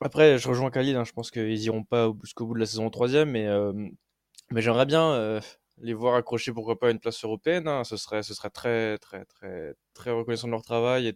[0.00, 2.88] Après, je rejoins Khalid, hein, je pense qu'ils iront pas jusqu'au bout de la saison
[2.88, 3.72] troisième, mais, euh,
[4.54, 5.40] j'aimerais bien euh,
[5.78, 7.66] les voir accrocher, pourquoi pas, une place européenne.
[7.66, 7.82] Hein.
[7.82, 11.14] Ce, serait, très, très, très, très reconnaissant de leur travail et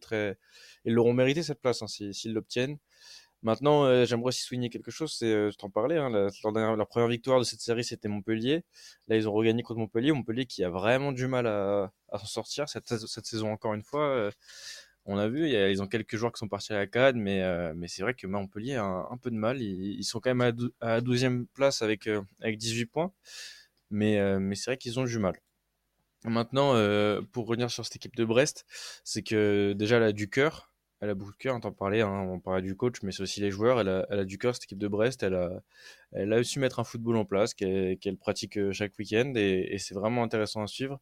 [0.84, 2.78] ils l'auront mérité cette place hein, s'ils l'obtiennent.
[3.42, 6.30] Maintenant, euh, j'aimerais aussi souligner quelque chose, c'est, je t'en parlais, hein, la,
[6.76, 8.64] leur, première victoire de cette série, c'était Montpellier.
[9.08, 10.12] Là, ils ont regagné contre Montpellier.
[10.12, 13.82] Montpellier qui a vraiment du mal à, à s'en sortir cette, cette, saison, encore une
[13.82, 14.30] fois
[15.04, 17.72] on a vu, ils ont quelques joueurs qui sont partis à la CAD, mais, euh,
[17.76, 19.60] mais c'est vrai que Montpellier a un, peu de mal.
[19.60, 20.40] Ils, sont quand même
[20.80, 23.12] à, la 12e place avec, euh, avec 18 points,
[23.90, 25.34] mais, euh, mais c'est vrai qu'ils ont du mal.
[26.24, 26.74] Maintenant,
[27.32, 28.64] pour revenir sur cette équipe de Brest,
[29.02, 30.71] c'est que déjà elle a du cœur,
[31.02, 33.22] elle a beaucoup de cœur, on t'en parlait, hein, on parlait du coach, mais c'est
[33.22, 35.62] aussi les joueurs, elle a, elle a du cœur cette équipe de Brest, elle a,
[36.12, 39.94] elle a su mettre un football en place qu'elle pratique chaque week-end et, et c'est
[39.94, 41.00] vraiment intéressant à suivre.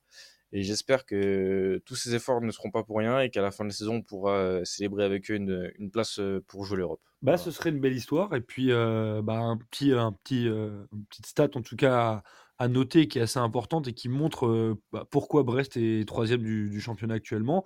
[0.53, 3.65] Et j'espère que tous ces efforts ne seront pas pour rien et qu'à la fin
[3.65, 6.79] de la saison, on pourra euh, célébrer avec eux une, une place euh, pour jouer
[6.79, 7.01] l'Europe.
[7.23, 8.35] Bah, ce serait une belle histoire.
[8.35, 12.25] Et puis, euh, bah, un petit, un petit, une petite stat, en tout cas,
[12.59, 16.69] à, noter qui est assez importante et qui montre bah, pourquoi Brest est troisième du,
[16.69, 17.65] du championnat actuellement.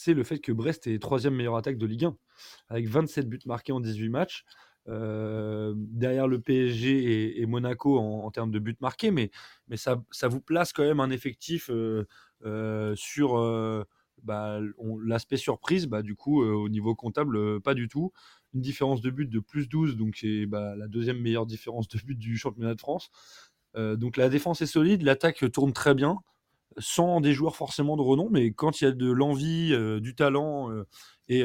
[0.00, 2.16] C'est le fait que Brest est troisième meilleure attaque de Ligue 1,
[2.68, 4.44] avec 27 buts marqués en 18 matchs.
[4.86, 9.32] Euh, derrière le PSG et, Monaco en, termes de buts marqués, mais,
[9.66, 12.06] mais ça, ça, vous place quand même un effectif euh,
[12.44, 13.34] euh, sur
[14.22, 14.60] bah,
[15.04, 18.12] l'aspect surprise, bah, du coup, au niveau comptable, pas du tout.
[18.54, 21.98] Une différence de but de plus 12, donc c'est bah, la deuxième meilleure différence de
[21.98, 23.10] but du championnat de France.
[23.74, 26.18] donc la défense est solide, l'attaque tourne très bien,
[26.76, 30.70] sans des joueurs forcément de renom, mais quand il y a de l'envie, du talent
[31.28, 31.42] et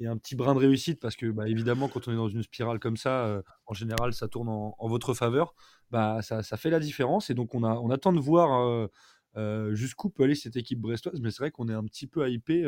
[0.00, 2.42] et un petit brin de réussite parce que bah, évidemment quand on est dans une
[2.42, 5.54] spirale comme ça, euh, en général ça tourne en, votre faveur,
[5.90, 8.88] bah, ça, fait la différence et donc on, on attend de voir euh,
[9.36, 12.28] euh, jusqu'où peut aller cette équipe brestoise, mais c'est vrai qu'on est un petit peu
[12.30, 12.64] hypé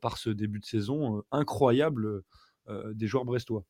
[0.00, 2.22] par ce début de saison incroyable
[2.68, 3.64] des joueurs brestois.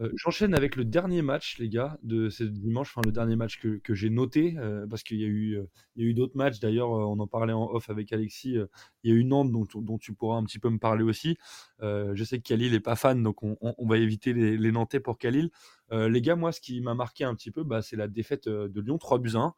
[0.00, 3.60] Euh, j'enchaîne avec le dernier match, les gars, de ce dimanche, enfin le dernier match
[3.60, 7.18] que, j'ai noté, euh, parce qu'il y a eu, euh, eu d'autres matchs, d'ailleurs, on
[7.18, 8.56] en parlait en off avec Alexis,
[9.04, 11.36] il y a eu Nantes dont, dont, tu pourras un petit peu me parler aussi.
[11.80, 15.50] je sais que Khalil n'est pas fan, donc on, va éviter les, Nantais pour Khalil.
[15.90, 18.80] les gars, moi, ce qui m'a marqué un petit peu, bah, c'est la défaite de
[18.80, 19.54] Lyon, 3 buts à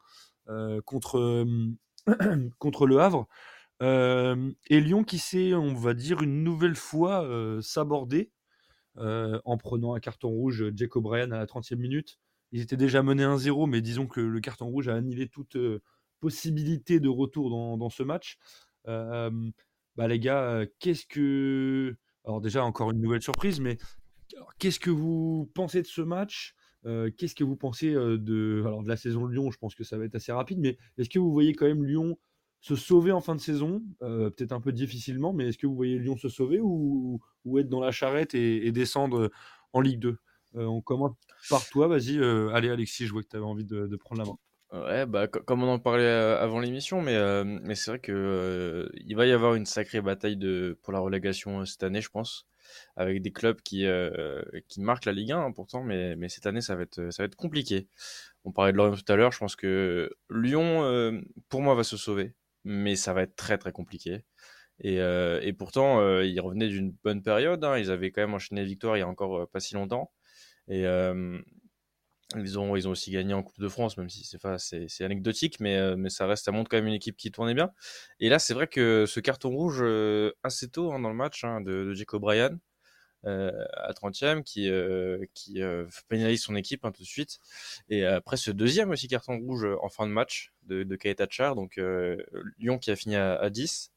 [0.47, 1.45] 1, contre,
[2.59, 3.27] contre le Havre.
[3.81, 7.27] et Lyon qui s'est, on va dire, une nouvelle fois
[7.61, 8.42] s'aborder euh,
[8.97, 12.19] en prenant un carton rouge euh, Jack O'Brien à la 30e minute.
[12.51, 15.81] Ils étaient déjà menés 1-0, mais disons que le carton rouge a annihilé toute euh,
[16.19, 18.37] possibilité de retour dans, ce match.
[18.85, 21.95] bah les gars, qu'est-ce que...
[22.25, 23.77] Alors déjà, encore une nouvelle surprise, mais
[24.59, 26.55] qu'est-ce que vous pensez de ce match?
[27.17, 29.51] Qu'est-ce que vous pensez de, alors, de la saison de Lyon?
[29.51, 31.83] Je pense que ça va être assez rapide, mais est-ce que vous voyez quand même
[31.83, 32.17] Lyon
[32.63, 35.75] se sauver en fin de saison, euh, peut-être un peu difficilement, mais est-ce que vous
[35.75, 37.19] voyez Lyon se sauver ou,
[37.57, 39.29] être dans la charrette et, descendre
[39.73, 40.17] en Ligue 2
[40.55, 41.15] on commence
[41.49, 41.87] par toi.
[41.87, 42.23] Vas-y,
[42.53, 44.37] allez Alexis, je vois que tu avais envie de, prendre la main.
[44.85, 49.33] Ouais, bah, comme on en parlait avant l'émission, mais, c'est vrai que il va y
[49.33, 50.39] avoir une sacrée bataille
[50.83, 52.47] pour la relégation cette année, je pense,
[52.95, 53.85] avec des clubs qui,
[54.77, 57.35] marquent la Ligue 1 hein, pourtant, mais, cette année ça va être, ça va être
[57.35, 57.89] compliqué.
[58.45, 61.97] On parlait de Lorient tout à l'heure, je pense que Lyon, pour moi, va se
[61.97, 64.23] sauver, mais ça va être très très compliqué.
[64.79, 67.77] Et, et pourtant, ils revenaient d'une bonne période, hein.
[67.77, 70.11] ils avaient quand même enchaîné les victoires il y a encore pas si longtemps.
[70.67, 70.85] Et
[72.35, 76.09] ils ont, aussi gagné en Coupe de France, même si c'est, c'est, anecdotique, mais, euh,
[76.09, 77.71] ça reste, ça montre quand même une équipe qui tournait bien.
[78.19, 81.43] Et là, c'est vrai que ce carton rouge euh, assez tôt hein, dans le match
[81.43, 82.57] hein, de, de Jacob Bryan euh,
[83.25, 84.69] à 30e qui,
[85.33, 85.61] qui
[86.07, 87.39] pénalise son équipe hein, tout de suite.
[87.89, 90.97] Et après ce deuxième aussi carton rouge en fin de match de, de
[91.29, 91.79] Char, donc
[92.59, 93.91] Lyon qui a fini à, à 10,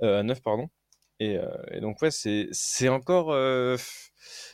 [0.00, 0.70] à 9, pardon.
[1.18, 1.38] Et,
[1.80, 3.34] donc, ouais, c'est, encore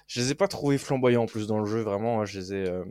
[0.06, 2.20] je les ai pas trouvés flamboyants en plus dans le jeu, vraiment.
[2.20, 2.84] Hein, je les ai, euh,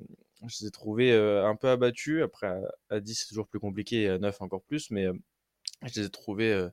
[0.47, 2.23] je les ai trouvés euh, un peu abattus.
[2.23, 2.51] Après,
[2.89, 5.13] à, 10, c'est toujours plus compliqué, et à 9 encore plus, mais euh,
[5.83, 6.67] je les ai trouvés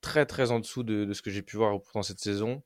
[0.00, 2.62] très très en dessous de, ce que j'ai pu voir pendant cette saison.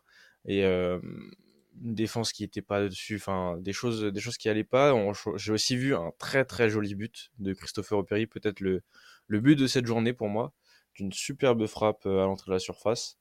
[0.46, 4.94] Et une défense qui n'était pas dessus, enfin des choses, des choses qui allaient pas.
[5.36, 8.82] J'ai aussi vu un très très joli but de Christopher Operi, peut-être le,
[9.26, 10.52] le but de cette journée pour moi,
[10.94, 13.18] d'une superbe frappe à l'entrée de la surface.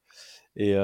[0.56, 0.76] Et,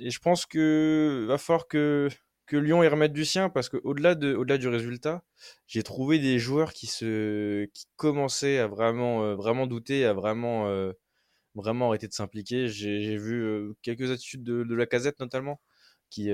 [0.00, 2.08] et je pense que va falloir que,
[2.46, 5.22] que Lyon y remette du sien parce qu'au-delà de, au-delà du résultat,
[5.66, 10.66] j'ai trouvé des joueurs qui se, qui commençaient à vraiment, euh, vraiment douter, à vraiment,
[10.68, 10.92] euh,
[11.54, 12.68] vraiment arrêter de s'impliquer.
[12.68, 15.60] J'ai, vu euh, quelques attitudes de, de, la casette notamment
[16.10, 16.30] qui,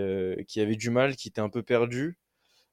[0.49, 2.19] qui avaient du mal, qui étaient un peu perdus.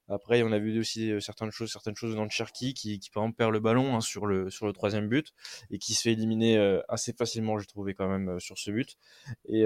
[0.10, 3.38] Après, on a vu aussi certaines choses, certaines choses dans Cherki qui, qui, par exemple,
[3.38, 5.34] perd le ballon hein, sur, le, sur le troisième but
[5.70, 6.58] et qui se fait éliminer
[6.90, 8.98] assez facilement, j'ai trouvé quand même, sur ce but.
[9.46, 9.66] Et,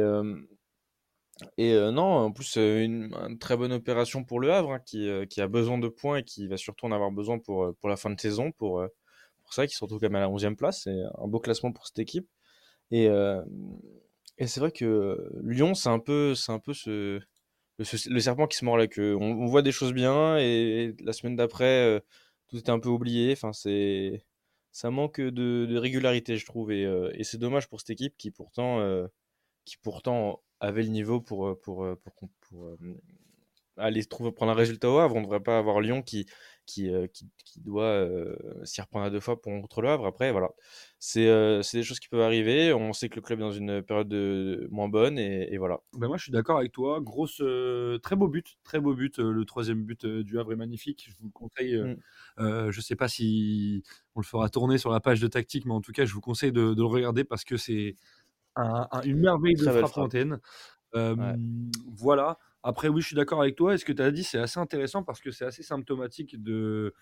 [1.58, 5.42] et non, en plus, une, une, très bonne opération pour le Havre, hein, qui, qui,
[5.42, 8.10] a besoin de points et qui va surtout en avoir besoin pour, pour la fin
[8.10, 8.84] de saison, pour,
[9.48, 10.84] pour ça, qui se retrouve quand même à la 11e place.
[10.84, 12.28] C'est un beau classement pour cette équipe.
[12.92, 13.08] Et,
[14.46, 17.20] c'est vrai que Lyon, c'est un peu, c'est un peu ce,
[17.80, 19.16] le, serpent qui se mord la queue.
[19.16, 22.02] On, voit des choses bien et, la semaine d'après,
[22.48, 23.34] tout était un peu oublié.
[23.34, 24.24] Enfin, c'est,
[24.72, 26.72] ça manque de, régularité, je trouve.
[26.72, 29.08] Et, c'est dommage pour cette équipe qui pourtant,
[29.66, 32.78] qui pourtant avait le niveau pour, pour, pour, pour, euh,
[33.78, 35.16] aller trouver, prendre un résultat au Havre.
[35.16, 36.26] On ne devrait pas avoir Lyon qui,
[36.68, 38.08] qui, qui, qui doit
[38.64, 40.06] s'y reprendre à deux fois pour, contre le Havre.
[40.06, 40.50] Après, voilà.
[41.00, 41.26] C'est
[41.74, 42.74] des choses qui peuvent arriver.
[42.74, 45.80] On sait que le club est dans une période de, moins bonne et, voilà.
[45.94, 47.02] Ben moi, je suis d'accord avec toi.
[47.02, 47.42] Grosse,
[48.04, 48.58] très beau but.
[48.64, 49.18] Très beau but.
[49.18, 51.08] le troisième but du Havre est magnifique.
[51.10, 51.76] Je vous conseille.
[51.76, 51.98] Mm.
[52.38, 53.84] je ne sais pas si
[54.16, 56.22] on le fera tourner sur la page de tactique, mais en tout cas, je vous
[56.22, 57.96] conseille de, de le regarder parce que c'est
[59.04, 60.40] une merveille de frappe, fontaine.
[60.94, 62.38] Voilà.
[62.68, 63.74] Après, oui, je suis d'accord avec toi.
[63.74, 66.94] Et ce que tu as dit, c'est assez intéressant parce que c'est assez symptomatique de,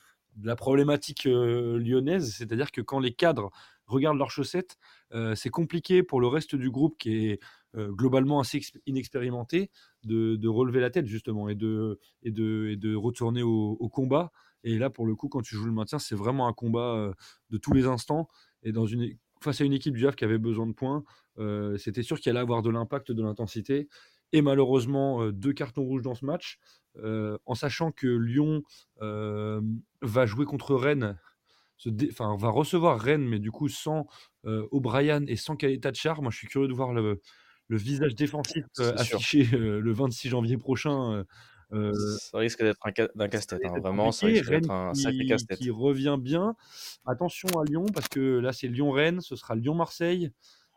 [0.44, 2.36] la problématique lyonnaise.
[2.38, 3.50] C'est-à-dire que quand les cadres
[3.88, 4.78] regardent leurs chaussettes,
[5.34, 7.40] c'est compliqué pour le reste du groupe qui est
[7.76, 9.72] globalement assez inexpérimenté
[10.04, 14.32] de, relever la tête, justement, et de, et de, et de retourner au, combat.
[14.64, 17.12] Et là, pour le coup, quand tu joues le maintien, c'est vraiment un combat
[17.50, 18.28] de tous les instants.
[18.62, 21.04] Et dans une, face à une équipe du Havre qui avait besoin de points,
[21.38, 23.88] euh, c'était sûr qu'il allait avoir de l'impact, de l'intensité.
[24.36, 26.60] Et malheureusement, euh, deux cartons rouges dans ce match,
[26.98, 28.64] euh, en sachant que Lyon
[29.00, 31.18] va jouer contre Rennes,
[32.12, 34.08] enfin va recevoir Rennes, mais du coup sans
[34.44, 36.22] O'Brien et sans Kaleta Char.
[36.22, 37.22] Moi, je suis curieux de voir le,
[37.70, 41.24] visage défensif affiché le 26 janvier prochain.
[41.72, 45.60] ça risque d'être un, casse-tête, hein, vraiment, ça risque d'être un sacré casse-tête.
[45.60, 46.58] Qui revient bien.
[47.06, 50.34] Attention à Lyon, parce que là, c'est Lyon-Rennes, ce sera Lyon-Marseille.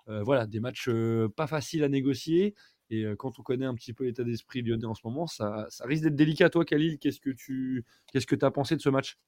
[0.09, 2.55] Euh, voilà, des matchs euh, pas faciles à négocier.
[2.91, 5.69] Et euh, quand on connaît un petit peu l'état d'esprit lyonnais en ce moment, ça,
[5.81, 6.51] risque d'être délicat.
[6.51, 9.19] Toi, Khalil, qu'est-ce que tu qu'est-ce que as pensé de ce match?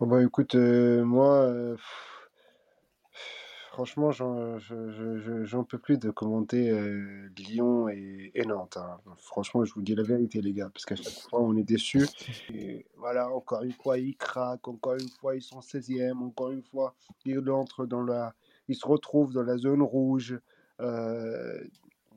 [0.00, 1.76] Oh bah, Écoute, moi,
[3.70, 6.72] franchement, j'en peux plus de commenter
[7.36, 8.76] Lyon et, Nantes.
[8.76, 8.98] Hein.
[9.18, 12.06] Franchement, je vous dis la vérité, les gars, parce qu'à chaque fois, on est déçus.
[12.96, 16.94] voilà, encore une fois, ils craquent, encore une fois, ils sont 16e, encore une fois,
[17.24, 18.34] ils entrent dans la
[18.68, 20.38] il se retrouve dans la zone rouge.
[20.80, 21.62] Euh,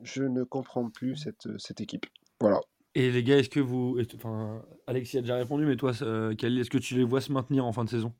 [0.02, 2.06] je ne comprends plus cette, cette équipe.
[2.40, 2.60] Voilà.
[2.94, 3.98] Et les gars, est-ce que vous.
[4.14, 7.64] Enfin, Alexis a déjà répondu, mais toi, euh, est-ce que tu les vois se maintenir
[7.64, 8.14] en fin de saison?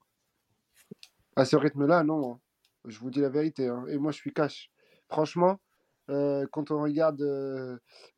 [1.35, 2.33] À ce rythme-là, non.
[2.33, 2.41] Hein.
[2.85, 3.69] Je vous dis la vérité.
[3.69, 3.85] Hein.
[3.89, 4.71] Et moi, je suis cash.
[5.09, 5.61] Franchement,
[6.11, 7.23] euh, quand on regarde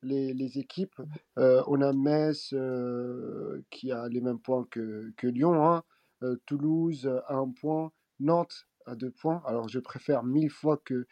[0.03, 1.01] les, les, équipes,
[1.37, 2.53] on a Metz
[3.71, 5.85] qui a les mêmes points que, que Lyon, hein.
[6.47, 9.43] Toulouse a un point, Nantes à deux points.
[9.47, 11.07] Alors je préfère mille fois que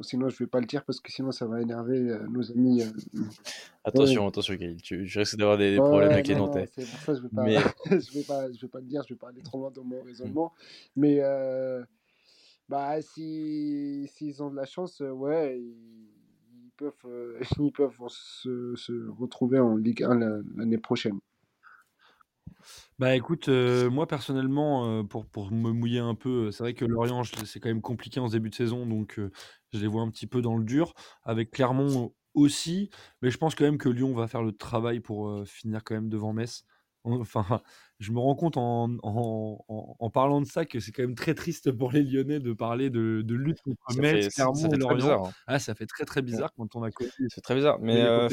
[0.00, 2.82] Sinon, je vais pas le dire parce que sinon, ça va énerver euh, nos amis.
[2.82, 3.26] euh, ouais.
[3.84, 4.80] Attention, attention, Khalil.
[4.82, 6.68] Tu, je risque d'avoir des, des problèmes avec les Nantais.
[6.74, 7.56] c'est pour ça que je vais pas, Mais
[8.00, 9.84] je vais pas, je vais pas le dire, je vais pas aller trop loin dans
[9.84, 10.52] mon raisonnement.
[10.96, 11.84] Mais euh,
[12.68, 16.08] bah, si, s'ils ont de la chance, ouais, ils,
[16.64, 21.18] ils peuvent, euh, ils peuvent se, se retrouver en Ligue 1 la- l'année prochaine.
[22.98, 27.22] Bah écoute, euh, moi personnellement, euh, pour, me mouiller un peu, c'est vrai que Lorient,
[27.24, 29.30] c'est quand même compliqué en début de saison, donc euh,
[29.72, 30.94] je les vois un petit peu dans le dur.
[31.24, 32.90] Avec Clermont aussi,
[33.22, 36.08] mais je pense quand même que Lyon va faire le travail pour finir quand même
[36.08, 36.64] devant Metz.
[37.04, 37.62] Enfin,
[37.98, 41.14] je me rends compte en, en, en- en parlant de ça que c'est quand même
[41.14, 44.96] très triste pour les Lyonnais de parler de, de lutte contre Metz, Clermont et Lorient.
[44.96, 45.20] bizarre.
[45.24, 45.34] hein.
[45.46, 46.42] Ah, ça fait très très Ouais.
[46.42, 47.78] bizarre quand on a connu fait très bizarre.
[47.80, 48.28] Mais euh,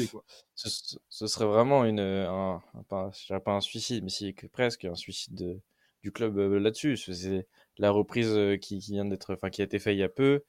[0.54, 4.84] ce, serait vraiment une, un, un- pas, dirais pas un suicide, mais si que presque
[4.84, 5.60] un suicide de-
[6.02, 6.96] du club euh, là-dessus.
[6.96, 7.48] C'est c'est
[7.78, 10.44] la reprise qui, qui vient d'être, enfin, qui a été faite il y a peu.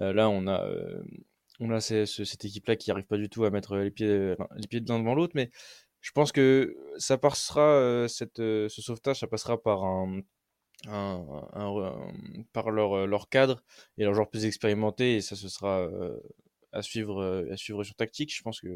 [0.00, 0.64] Euh, là, on a,
[1.60, 4.80] on a cette équipe-là qui arrive pas du tout à mettre les pieds, les pieds
[4.80, 5.50] l'un devant l'autre, mais
[6.02, 10.20] je pense que ça passera, euh, cette, euh, ce sauvetage, ça passera par un,
[12.52, 13.62] par leur, euh, leur cadre
[13.96, 15.88] et leurs joueurs plus expérimentés, et ça, ce sera
[16.72, 18.34] à suivre, à suivre sur tactique.
[18.34, 18.68] Je pense que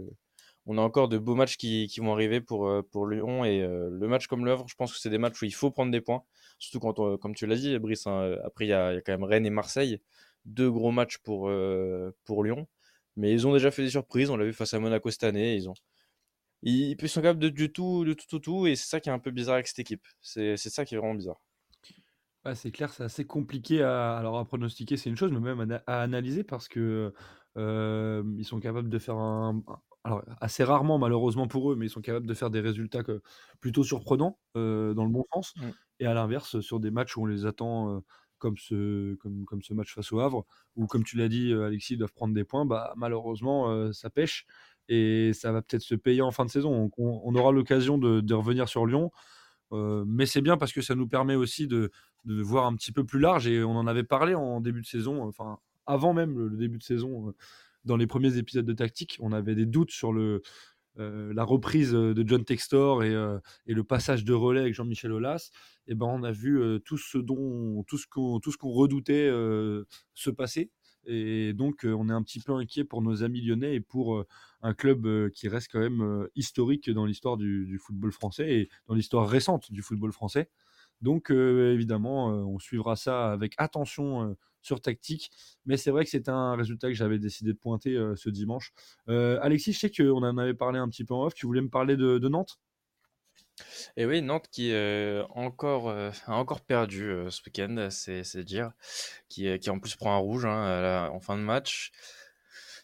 [0.67, 4.09] on a encore de beaux matchs qui, qui vont arriver pour, pour Lyon, et le
[4.09, 6.23] match comme l'œuvre, je pense que c'est des matchs où il faut prendre des points,
[6.59, 9.25] surtout quand, comme tu l'as dit, Brice, hein, après il y y a quand même
[9.25, 10.01] Rennes et Marseille,
[10.45, 11.51] deux gros matchs pour,
[12.25, 12.67] pour Lyon,
[13.17, 15.55] mais ils ont déjà fait des surprises, on l'a vu face à Monaco cette année,
[15.55, 15.75] ils ont
[16.63, 19.09] ils, ils sont capables de, du tout, de tout, tout, tout, et c'est ça qui
[19.09, 20.07] est un peu bizarre avec cette équipe.
[20.21, 21.41] C'est ça qui est vraiment bizarre.
[22.45, 25.61] Ouais, c'est clair, c'est assez compliqué à, alors à pronostiquer, c'est une chose, mais même
[25.61, 27.13] à, na- à analyser parce que
[27.57, 29.63] euh, ils sont capables de faire un,
[30.05, 33.21] alors assez rarement malheureusement pour eux, mais ils sont capables de faire des résultats que-
[33.61, 35.55] plutôt surprenants euh, dans le bon sens.
[35.57, 35.71] Mm.
[35.99, 38.01] Et à l'inverse, sur des matchs où on les attend euh,
[38.39, 40.47] comme ce, comme, comme ce match face au Havre,
[40.77, 44.47] où comme tu l'as dit, Alexis, ils doivent prendre des points, bah malheureusement ça pêche
[44.89, 46.91] et ça va peut-être se payer en fin de saison.
[46.97, 49.11] On, aura l'occasion de, revenir sur Lyon.
[49.73, 51.91] Euh, mais c'est bien parce que ça nous permet aussi de,
[52.25, 55.23] voir un petit peu plus large et on en avait parlé en début de saison,
[55.23, 57.33] enfin avant même le, début de saison, euh,
[57.85, 60.43] dans les premiers épisodes de Tactique, on avait des doutes sur le,
[60.99, 65.51] euh, la reprise de John Textor et, le passage de relais avec Jean-Michel Aulas.
[65.87, 69.31] Et ben on a vu tout ce dont tout ce qu'on tout ce qu'on redoutait
[70.15, 70.73] se passer.
[71.07, 74.25] Et donc on est un petit peu inquiet pour nos amis lyonnais et pour
[74.63, 79.29] un club qui reste quand même historique dans l'histoire du, football français et dans l'histoire
[79.29, 80.51] récente du football français.
[81.03, 85.31] Donc évidemment, on suivra ça avec attention sur tactique.
[85.65, 88.73] Mais c'est vrai que c'est un résultat que j'avais décidé de pointer ce dimanche.
[89.07, 91.35] Alexis, je sais qu'on en avait parlé un petit peu en off.
[91.35, 92.59] Tu voulais me parler de Nantes?
[93.97, 98.45] Et oui, Nantes qui euh, encore, euh, a encore perdu euh, ce week-end, c'est c'est
[98.45, 98.73] dire,
[99.29, 101.93] qui, qui en plus prend un rouge hein, en fin de match.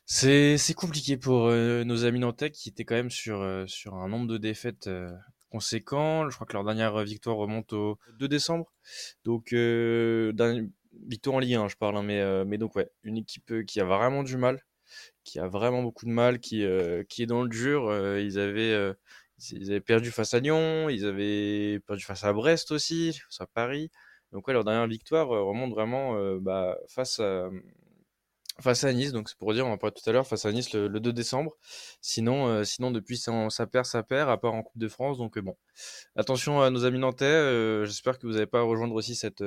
[0.07, 4.27] C'est c'est compliqué pour nos amis nantais qui étaient quand même sur, sur un nombre
[4.27, 5.11] de défaites euh,
[5.51, 6.29] conséquent.
[6.29, 8.73] Je crois que leur dernière victoire remonte au 2 décembre.
[9.25, 10.33] Donc, euh,
[11.07, 13.85] victoire en Ligue 1, je parle, hein, mais, mais donc, ouais, une équipe qui a
[13.85, 14.61] vraiment du mal,
[15.25, 16.65] qui a vraiment beaucoup de mal, qui,
[17.09, 17.93] qui est dans le dur.
[18.19, 18.95] Ils avaient.
[19.51, 23.47] Ils avaient perdu face à Lyon, ils avaient perdu face à Brest aussi, face à
[23.47, 23.91] Paris.
[24.33, 27.51] Donc ouais, leur dernière victoire euh, remonte vraiment euh, bah, face à
[28.61, 29.13] face à Nice.
[29.13, 31.01] Donc c'est pour dire, on en parlait tout à l'heure, face à Nice le, le
[31.01, 31.57] 2 décembre.
[32.01, 35.19] Sinon, euh, sinon depuis ça, ça perd, ça perd, à part en Coupe de France.
[35.19, 35.57] Donc bon,
[36.17, 37.85] attention à nos amis nantais.
[37.85, 39.45] J'espère que vous n'allez pas rejoindre aussi cette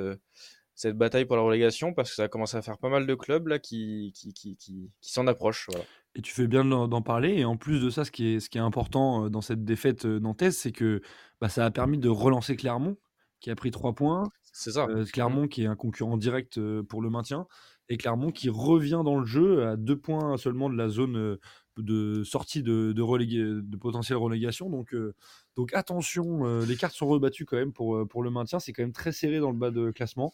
[0.76, 3.14] cette bataille pour la relégation parce que ça a commencé à faire pas mal de
[3.14, 5.68] clubs là qui qui qui qui, qui s'en approchent.
[5.70, 5.86] Voilà.
[6.16, 7.34] Et tu fais bien d'en d'en parler.
[7.34, 9.64] Et en plus de ça, ce qui est, ce qui est important euh, dans cette
[9.64, 11.02] défaite euh, nantaise, c'est que
[11.40, 12.96] bah, ça a permis de relancer Clermont,
[13.40, 14.24] qui a pris trois points.
[14.52, 14.86] C'est ça.
[14.88, 15.06] Euh, Mm.
[15.06, 17.46] Clermont qui est un concurrent direct euh, pour le maintien.
[17.88, 21.38] Et Clermont qui revient dans le jeu à deux points seulement de la zone euh,
[21.76, 24.70] de sortie de, de, de potentielle relégation.
[24.70, 25.14] Donc, euh,
[25.54, 28.58] donc attention, euh, les cartes sont rebattues quand même pour, euh, pour le maintien.
[28.58, 30.32] C'est quand même très serré dans le bas de classement.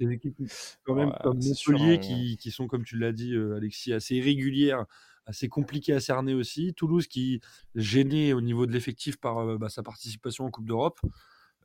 [0.00, 0.36] Des équipes
[0.82, 1.98] quand même Ouais, comme c'est sûr, Montpellier hein.
[1.98, 4.86] qui, qui sont, comme tu l'as dit, euh, Alexis, assez irrégulières,
[5.30, 6.74] assez compliquées à cerner aussi.
[6.74, 7.40] Toulouse qui
[7.74, 11.00] gêné au niveau de l'effectif par euh, bah, sa participation en Coupe d'Europe.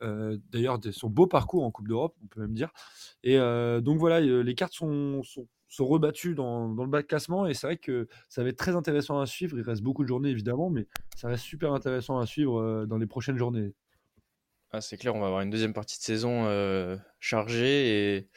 [0.01, 2.71] Euh, D'ailleurs, son beau parcours en Coupe d'Europe, on peut même dire.
[3.23, 7.07] Et euh, donc voilà, les cartes sont, sont, sont rebattues dans, dans le bas de
[7.07, 9.57] classement et c'est vrai que ça va être très intéressant à suivre.
[9.57, 13.07] Il reste beaucoup de journées évidemment, mais ça reste super intéressant à suivre dans les
[13.07, 13.73] prochaines journées.
[14.71, 18.29] Ah, c'est clair, on va avoir une deuxième partie de saison chargée et,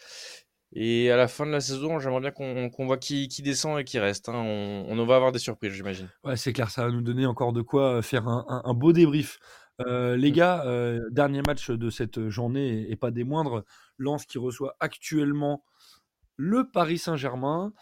[0.72, 3.84] et à la fin de la saison, j'aimerais bien qu'on voit qui, qui descend et
[3.84, 4.28] qui reste.
[4.28, 4.34] hein.
[4.34, 6.08] On, on va avoir des surprises, j'imagine.
[6.24, 8.74] Ouais, c'est clair, ça va nous donner encore de quoi euh, faire un, un- un
[8.74, 9.38] beau débrief.
[9.80, 10.34] Euh, les Mm.
[10.34, 13.64] gars, euh, dernier match de cette journée et pas des moindres,
[13.96, 15.64] Lens qui reçoit actuellement
[16.36, 17.72] le Paris Saint-Germain.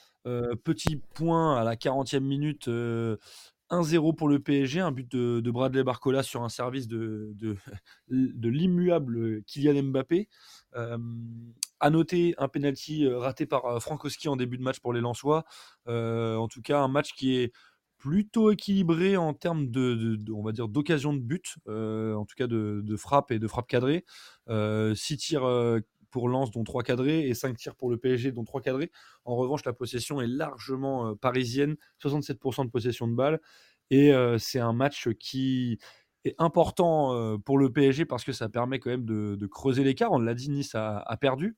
[0.64, 2.68] petit point à la 40e minute.
[3.70, 7.34] 1-0 pour le PSG, un but de, Bradley Barcola sur un service de,
[8.08, 10.28] l'immuable Kylian Mbappé.
[10.74, 10.98] Euh,
[11.90, 15.44] noter un penalty raté par Frankowski en début de match pour les Lensois.
[15.86, 17.52] en tout cas, un match qui est
[17.98, 22.82] plutôt équilibré en termes de, on va dire d'occasion de but, en tout cas de,
[22.84, 24.04] de, frappe et de frappe cadrée.
[24.48, 25.80] 6 tirs
[26.16, 28.90] pour Lens, dont 3 cadrés, et 5 tirs pour le PSG, dont 3 cadrés.
[29.26, 33.38] En revanche, la possession est largement euh, parisienne, 67% de possession de balle.
[33.90, 35.78] Et euh, c'est un match qui
[36.24, 40.10] est important euh, pour le PSG parce que ça permet quand même de, creuser l'écart.
[40.10, 41.54] On l'a dit, Nice a, perdu.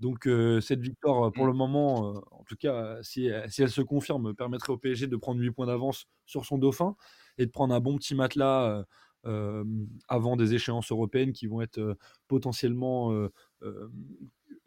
[0.00, 0.26] Donc
[0.62, 1.56] cette victoire, pour le mmh.
[1.56, 5.50] moment, en tout cas, si, si, elle se confirme, permettrait au PSG de prendre 8
[5.50, 6.96] points d'avance sur son dauphin
[7.36, 8.86] et de prendre un bon petit matelas
[10.08, 11.96] avant des échéances européennes qui vont être
[12.28, 13.28] potentiellement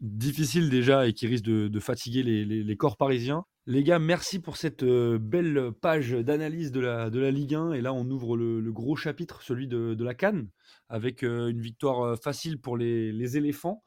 [0.02, 3.46] difficiles déjà et qui risquent de, fatiguer les, corps parisiens.
[3.68, 7.74] Les gars, merci pour cette belle page d'analyse de la, de la Ligue 1.
[7.74, 10.50] Et là, on ouvre le, gros chapitre, celui de, la Cannes,
[10.90, 13.84] avec une victoire facile pour les, éléphants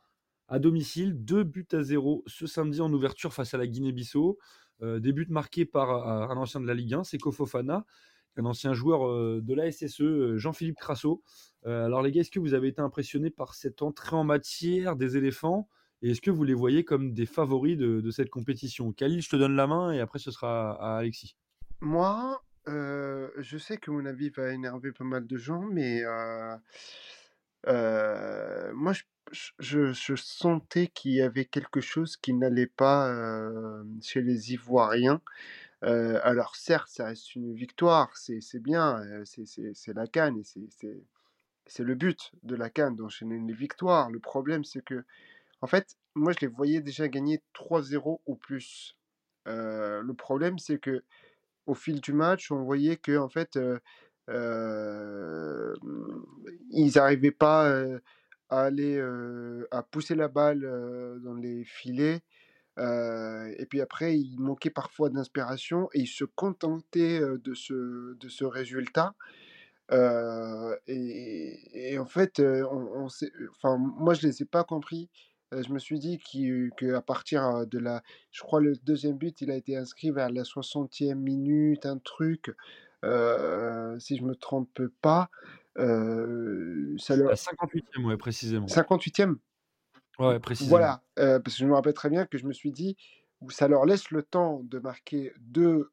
[0.47, 4.39] à domicile, deux buts à zéro ce samedi en ouverture face à la Guinée-Bissau.
[4.83, 5.91] des buts marqués par
[6.31, 7.85] un ancien de la Ligue 1, c'est Kofofana,
[8.37, 11.23] un ancien joueur euh, de la SSE, euh, Jean-Philippe Crasso.
[11.67, 14.97] Euh, alors les gars, est-ce que vous avez été impressionné par cette entrée en matière
[14.97, 15.69] des éléphants?
[16.03, 18.93] Et est-ce que vous les voyez comme des favoris de, cette compétition?
[18.93, 21.35] Khalil, je te donne la main et après ce sera à Alexis.
[21.81, 26.03] Moi, je sais que mon avis va énerver pas mal de gens, mais
[27.65, 28.93] moi,
[29.33, 33.11] je, je, sentais qu'il y avait quelque chose qui n'allait pas
[34.03, 35.23] chez les Ivoiriens
[35.85, 40.43] alors certes, ça reste une victoire, c'est bien, c'est la canne
[41.67, 44.11] c'est le but de la canne d'enchaîner les victoires.
[44.11, 45.05] Le problème, c'est que,
[45.63, 48.97] en fait, moi, je les voyais déjà gagner 3-0 ou plus.
[49.47, 51.03] le problème, c'est que
[51.67, 53.59] au fil du match, on voyait que, en fait,
[56.71, 57.73] ils n'arrivaient pas
[58.51, 59.01] à aller
[59.71, 60.61] à pousser la balle
[61.23, 62.23] dans les filets
[62.79, 68.45] et puis après, il manquait parfois d'inspiration et il se contentait de ce, de ce
[68.45, 69.15] résultat.
[69.91, 73.07] et, en fait, on,
[73.51, 75.09] enfin, moi, je ne les ai pas compris.
[75.53, 76.19] je me suis dit
[76.77, 78.03] qu'à partir de la.
[78.33, 82.47] Je crois le deuxième but, il a été inscrit vers la 60e minute, un truc.
[83.03, 85.31] si je me trompe pas.
[85.77, 87.29] ça leur...
[87.29, 88.67] La 58e, ouais, précisément.
[88.67, 89.37] 58e
[90.19, 90.71] Ouais, précisément.
[90.71, 92.97] Voilà, parce que je me rappelle très bien que je me suis dit,
[93.51, 95.91] ça leur laisse le temps de marquer deux,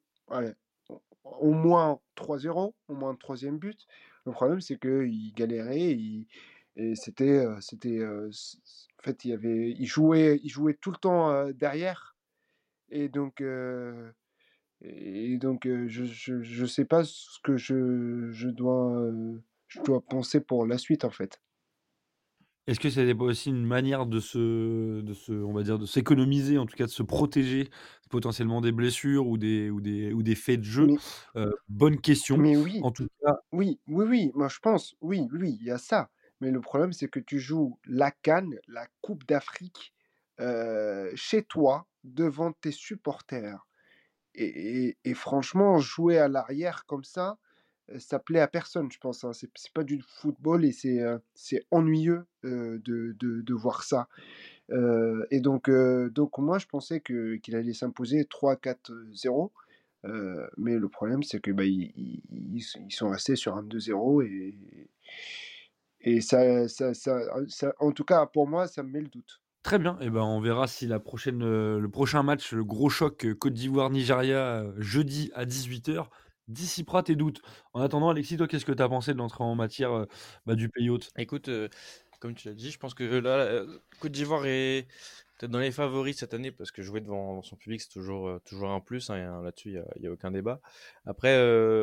[1.24, 3.88] au moins 3-0, au moins un troisième but.
[4.26, 5.98] Le problème, c'est qu'ils galéraient,
[6.76, 7.60] et c'était, en
[9.02, 12.16] fait, il avait, ils jouaient, ils jouaient tout le temps derrière,
[12.90, 13.42] et donc,
[14.84, 19.12] et donc, je, je, je sais pas ce que je, je dois,
[19.68, 21.42] je dois penser pour la suite, en fait.
[22.68, 25.86] Est-ce que c'était pas aussi une manière de se de se on va dire, de
[25.86, 27.70] s'économiser, en tout cas de se protéger
[28.10, 30.88] potentiellement des blessures ou des ou des ou des faits de jeu?
[31.70, 32.38] bonne question.
[32.38, 35.72] mais oui, En tout cas oui, oui, oui, moi je pense, oui, oui, il y
[35.72, 36.10] a ça.
[36.40, 39.94] Mais le problème, c'est que tu joues la CAN, la Coupe d'Afrique,
[41.16, 43.68] chez toi, devant tes supporters.
[44.36, 47.38] Et, et franchement, jouer à l'arrière comme ça,
[48.00, 49.24] ça plaît à personne, je pense.
[49.24, 49.32] Hein.
[49.34, 51.00] C'est, pas du football et c'est,
[51.34, 54.08] c'est ennuyeux de, de, de, voir ça.
[54.70, 55.70] et donc,
[56.38, 59.52] moi, je pensais qu'il allait s'imposer 3-4-0.
[60.58, 64.90] mais le problème, c'est que bah, ils, sont restés sur un 2-0 et,
[66.04, 66.66] et ça,
[67.80, 69.42] en tout cas, pour moi, ça me met le doute.
[69.64, 70.98] Très bien, et ben on verra si le
[71.88, 76.08] prochain match, le gros choc Côte d'Ivoire-Nigeria, jeudi à 18h,
[76.52, 77.42] dissipera tes doutes.
[77.74, 80.06] En attendant, Alexis, toi, qu'est-ce que tu as pensé de l'entrée en matière euh,
[80.46, 81.70] bah, du pays hôte Écoute, euh,
[82.20, 84.88] comme tu l'as dit, je pense que là, euh, Côte d'Ivoire est
[85.40, 88.70] peut-être dans les favoris cette année parce que jouer devant son public, c'est toujours, toujours
[88.70, 89.10] un plus.
[89.10, 90.62] Hein, Là-dessus, il n'y a, aucun débat.
[91.06, 91.36] Après,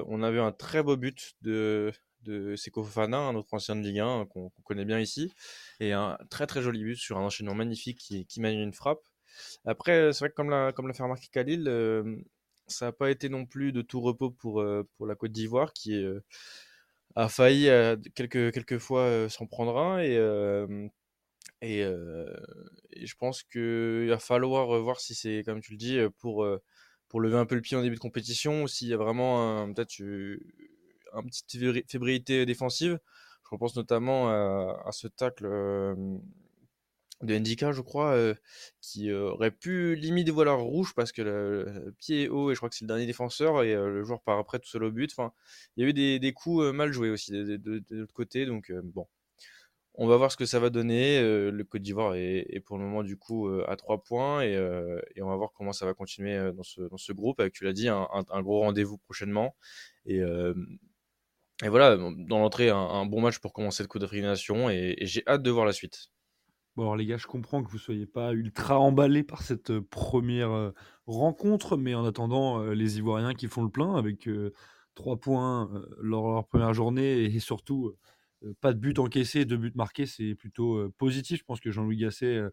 [0.06, 1.92] on a vu un très beau but de,
[2.22, 5.32] de Seko Fofana, un autre ancien de Ligue 1 qu'on connaît bien ici,
[5.80, 9.02] et un très très joli but sur un enchaînement magnifique qui, qui mène une frappe.
[9.64, 11.68] Après, c'est vrai que comme l'a, comme fait remarquer Khalil,
[12.68, 15.72] ça n'a pas été non plus de tout repos pour, euh, pour la Côte d'Ivoire
[15.72, 16.20] qui euh,
[17.16, 20.14] a failli euh, quelques, quelques fois s'en prendre un et,
[21.62, 26.46] et, je pense qu'il va falloir voir si c'est, comme tu le dis, pour,
[27.08, 29.72] pour lever un peu le pied en début de compétition ou s'il y a vraiment
[29.72, 30.38] peut-être une
[31.26, 33.00] petite fébrilité défensive.
[33.50, 35.46] Je pense notamment à, ce tacle
[37.22, 38.16] de de Ndika, je crois,
[38.80, 42.68] qui aurait pu limite voir rouge parce que le, pied est haut et je crois
[42.68, 45.10] que c'est le dernier défenseur et le joueur part après tout seul au but.
[45.12, 45.32] Enfin,
[45.76, 49.06] il y a eu des, coups mal joués aussi de, l'autre côté, donc bon.
[50.00, 51.20] On va voir ce que ça va donner.
[51.20, 54.52] le Côte d'Ivoire est, pour le moment du coup à 3 points et,
[55.16, 57.88] et, on va voir comment ça va continuer dans ce, groupe avec, tu l'as dit,
[57.88, 59.56] un, gros rendez-vous prochainement.
[60.06, 60.22] Et,
[61.64, 65.24] et voilà, dans l'entrée, un, bon match pour commencer le d'Afrique des Nations et, j'ai
[65.26, 66.10] hâte de voir la suite.
[66.78, 69.82] Bon, alors les gars, je comprends que vous soyez pas ultra emballés par cette euh,
[69.90, 70.70] première euh,
[71.06, 74.28] rencontre, mais en attendant, euh, les Ivoiriens qui font le plein avec
[74.94, 75.68] trois points
[76.00, 77.96] lors de leur première journée et surtout
[78.60, 81.40] pas de but encaissé, deux buts marqués, c'est plutôt positif.
[81.40, 82.44] Je pense que Jean-Louis Gasset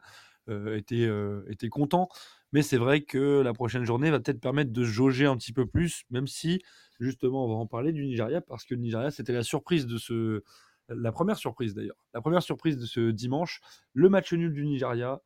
[0.73, 1.07] était,
[1.47, 2.09] était content.
[2.51, 5.67] Mais c'est vrai que la prochaine journée va peut-être permettre de jauger un petit peu
[5.67, 6.61] plus, même si
[6.99, 9.97] justement on va en parler du Nigeria, parce que le Nigeria c'était la surprise de
[9.97, 10.43] ce,
[10.89, 13.61] la première surprise d'ailleurs, la première surprise de ce dimanche,
[13.93, 15.21] le match nul du Nigeria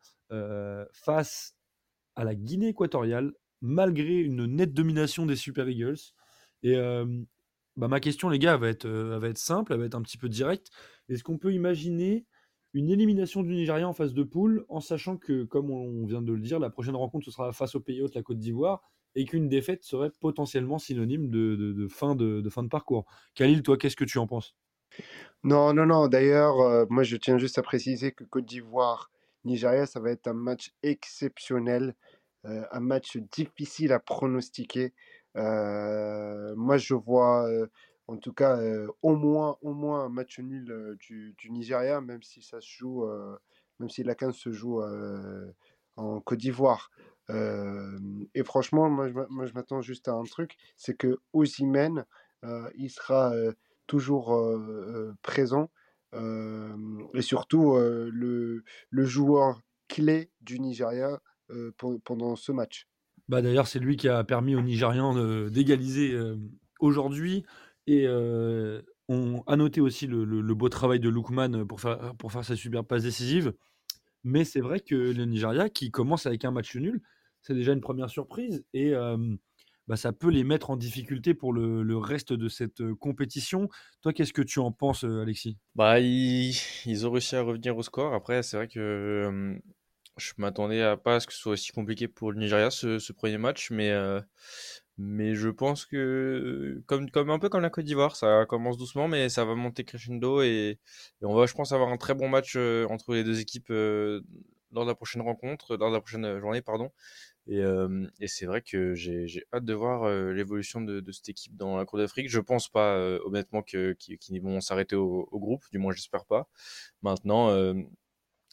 [0.91, 1.55] face
[2.15, 5.99] à la Guinée équatoriale, malgré une nette domination des Super Eagles.
[6.63, 6.75] Et
[7.75, 10.29] bah, ma question, les gars, va être, va être simple, va être un petit peu
[10.29, 10.69] directe.
[11.07, 12.25] Est-ce qu'on peut imaginer
[12.73, 16.33] une élimination du Nigeria en phase de poule, en sachant que, comme on vient de
[16.33, 18.81] le dire, la prochaine rencontre ce sera face au pays hôte, la Côte d'Ivoire,
[19.15, 23.05] et qu'une défaite serait potentiellement synonyme de, fin de parcours?
[23.33, 24.55] Khalil, toi, qu'est-ce que tu en penses?
[25.43, 26.07] Non, non, non.
[26.07, 29.09] D'ailleurs, euh, moi, je tiens juste à préciser que Côte d'Ivoire,
[29.45, 31.95] Nigeria, ça va être un match exceptionnel,
[32.45, 34.93] euh, un match difficile à pronostiquer.
[35.37, 37.47] Euh, moi, je vois
[38.07, 38.59] en tout cas,
[39.03, 43.05] au, moins, au moins un match nul du, Nigeria, même si ça se joue,
[43.79, 44.81] même si la 15 se joue
[45.95, 46.91] en Côte d'Ivoire.
[47.29, 52.05] et franchement, moi, je, m'attends juste à un truc, c'est que Osimhen,
[52.75, 53.31] il sera
[53.89, 54.39] toujours
[55.23, 55.69] présent.
[56.13, 61.19] et surtout, le, joueur clé du Nigeria
[62.05, 62.87] pendant ce match.
[63.27, 65.15] Bah D'ailleurs, c'est lui qui a permis aux Nigérians
[65.49, 66.17] d'égaliser
[66.79, 67.43] aujourd'hui.
[67.87, 68.07] Et
[69.09, 72.85] on a noté aussi le, beau travail de Lukman pour faire, pour faire sa superbe
[72.85, 73.53] passe décisive.
[74.23, 77.01] Mais c'est vrai que le Nigeria, qui commence avec un match nul,
[77.41, 78.63] c'est déjà une première surprise.
[78.73, 78.93] Et
[79.89, 83.69] bah, ça peut les mettre en difficulté pour le, reste de cette compétition.
[84.01, 85.57] Toi, qu'est-ce que tu en penses, Alexis?
[85.75, 86.53] Bah, ils,
[87.05, 88.13] ont réussi à revenir au score.
[88.13, 89.59] Après, c'est vrai que
[90.17, 93.11] je m'attendais à pas à ce que ce soit aussi compliqué pour le Nigeria ce,
[93.11, 93.71] premier match.
[93.71, 93.91] Mais
[95.01, 99.07] mais je pense que, comme, comme un peu comme la Côte d'Ivoire, ça commence doucement,
[99.07, 100.77] mais ça va monter crescendo et,
[101.21, 104.21] on va, je pense, avoir un très bon match entre les deux équipes euh,
[104.73, 106.91] lors de la prochaine rencontre, lors la prochaine journée, pardon.
[107.49, 111.85] Et, euh, c'est vrai que j'ai hâte de voir l'évolution de, cette équipe dans la
[111.85, 112.29] Coupe d'Afrique.
[112.29, 116.47] Je pense pas, honnêtement, qu'ils vont s'arrêter au, groupe, du moins j'espère pas.
[117.01, 117.49] Maintenant,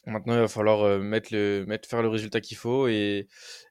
[0.07, 3.27] Maintenant, il va falloir euh, mettre le, mettre, faire le résultat qu'il faut et,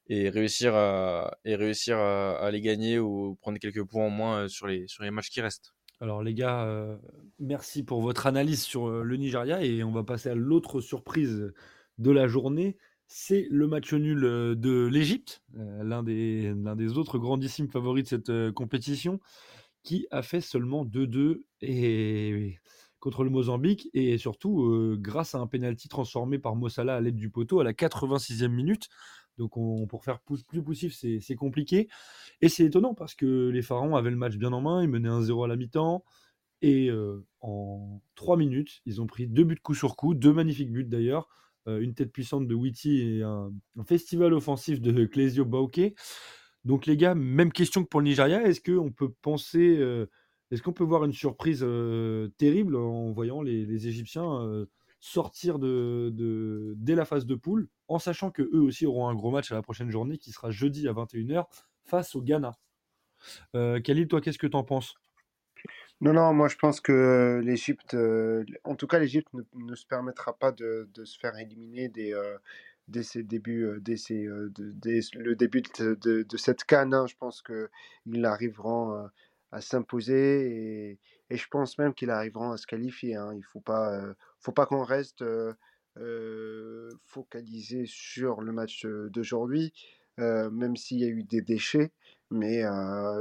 [0.09, 4.49] et réussir, à, et réussir à, les gagner ou prendre quelques points en moins euh,
[4.49, 5.73] sur les, sur les matchs qui restent.
[5.99, 6.99] Alors les gars, euh,
[7.39, 11.55] merci pour votre analyse sur le Nigeria et on va passer à l'autre surprise
[11.97, 12.77] de la journée.
[13.09, 18.51] C'est le match nul de l'Égypte, l'un des, l'un des autres grandissimes favoris de cette
[18.53, 19.21] compétition,
[19.85, 22.59] qui a fait seulement 2-2 et
[22.99, 27.31] contre le Mozambique et surtout grâce à un penalty transformé par Mossala à l'aide du
[27.31, 28.89] poteau à la 86e minute.
[29.39, 31.89] Donc on, pour faire plus poussif, c'est compliqué.
[32.41, 35.09] Et c'est étonnant parce que les Pharaons avaient le match bien en main, ils menaient
[35.09, 36.05] 1-0 à la mi-temps.
[36.63, 36.91] Et
[37.41, 41.29] en 3 minutes, ils ont pris deux buts coup sur coup, deux magnifiques buts d'ailleurs.
[41.67, 43.53] Une tête puissante de Witty et un,
[43.87, 45.93] festival offensif de Clésio Bauke.
[46.65, 49.81] Donc les gars, même question que pour le Nigeria, est-ce qu'on peut penser
[50.51, 51.67] est-ce qu'on peut voir une surprise
[52.39, 54.67] terrible en voyant les, Égyptiens
[55.01, 59.31] sortir de, dès la phase de poule, en sachant que eux aussi auront un gros
[59.31, 61.45] match à la prochaine journée qui sera jeudi à 21h
[61.85, 62.53] face au Ghana?
[63.53, 64.95] Khalil, toi, qu'est-ce que tu en penses?
[66.03, 67.97] Non, non, moi je pense que l'Égypte,
[68.65, 72.13] en tout cas l'Égypte ne, se permettra pas de, se faire éliminer dès,
[72.89, 73.97] dès ses débuts, dès,
[75.15, 76.93] le début de, cette canne.
[76.93, 77.07] Hein.
[77.07, 79.09] Je pense qu'ils arriveront
[79.53, 80.99] à s'imposer et,
[81.31, 83.17] et, je pense même qu'ils arriveront à se qualifier.
[83.17, 83.31] Hein.
[83.33, 84.03] Il ne faut pas,
[84.41, 85.25] faut pas qu'on reste
[87.07, 89.73] focalisé sur le match d'aujourd'hui,
[90.19, 91.91] même s'il y a eu des déchets.
[92.31, 92.65] Mais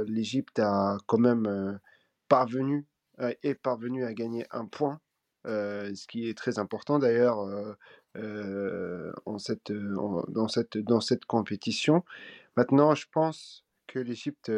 [0.06, 1.80] l'Égypte a quand même
[2.28, 2.86] parvenu,
[3.42, 5.00] est parvenu à gagner un point,
[5.44, 7.38] ce qui est très important d'ailleurs
[9.26, 12.04] en cette, dans, cette, dans cette compétition.
[12.56, 14.50] Maintenant, je pense que l'Égypte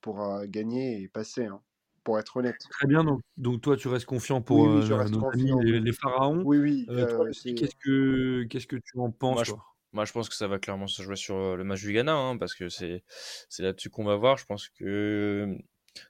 [0.00, 1.46] pourra gagner et passer.
[1.46, 1.60] Hein.
[2.04, 2.58] pour être honnête.
[2.68, 5.50] Très bien, donc, donc toi tu restes confiant pour oui, euh, je reste nos amis
[5.50, 5.58] confiant.
[5.60, 6.42] les, les pharaons.
[6.44, 9.64] Oui, oui, Euh, euh, qu'est-ce que qu'est-ce que tu en penses Moi, je, toi?
[9.92, 12.14] moi, je pense que ça va clairement se jouer sur euh, le match du Ghana,
[12.14, 13.04] hein, parce que c'est
[13.48, 14.36] c'est là-dessus qu'on va voir.
[14.36, 15.56] Je pense que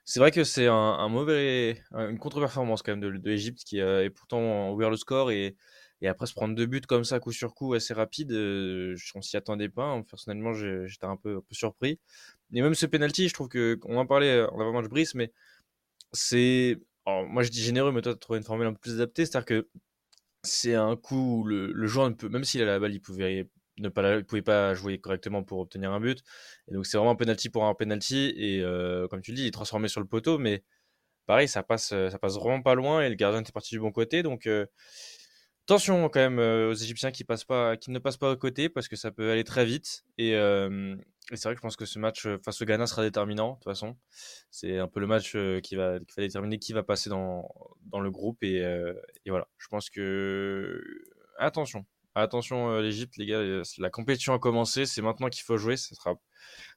[0.03, 4.03] c'est vrai que c'est un, mauvais, une contre-performance quand même de, de l'Égypte qui a
[4.03, 5.55] et pourtant ouvert le score et,
[6.07, 9.37] après se prendre deux buts comme ça coup sur coup assez rapide, euh, on s'y
[9.37, 9.85] attendait pas.
[9.85, 10.03] hein.
[10.03, 11.99] Personnellement, j'étais un peu, surpris.
[12.53, 15.31] Et même ce penalty, je trouve que on en parlait en avant-match Brice, mais
[16.13, 18.95] c'est moi je dis généreux, mais toi tu as trouvé une formule un peu plus
[18.95, 19.69] adaptée, c'est-à-dire que
[20.43, 23.01] c'est un coup où le, le joueur ne peut, même s'il a la balle, il
[23.01, 26.23] pouvait ne pas la- pouvait pas jouer correctement pour obtenir un but.
[26.67, 28.33] Et donc c'est vraiment un penalty pour un penalty.
[28.37, 30.63] Et euh, comme tu le dis, il est transformé sur le poteau, mais
[31.25, 33.79] pareil, ça passe, euh, ça passe vraiment pas loin et le gardien était parti du
[33.79, 34.23] bon côté.
[34.23, 34.65] Donc euh,
[35.65, 37.27] attention quand même aux Égyptiens qui ne
[37.99, 40.05] passent pas au côté parce que ça peut aller très vite.
[40.17, 40.33] Et,
[41.33, 43.63] c'est vrai que je pense que ce match face au Ghana sera déterminant de toute
[43.63, 43.97] façon.
[44.51, 47.49] C'est un peu le match qui va, déterminer qui va passer dans,
[47.99, 48.61] le groupe et
[49.25, 49.47] voilà.
[49.57, 50.83] Je pense que
[51.39, 51.85] attention.
[52.15, 55.75] Attention euh, l'Égypte, les gars, euh, la compétition a commencé, c'est maintenant qu'il faut jouer,
[55.75, 56.15] ça sera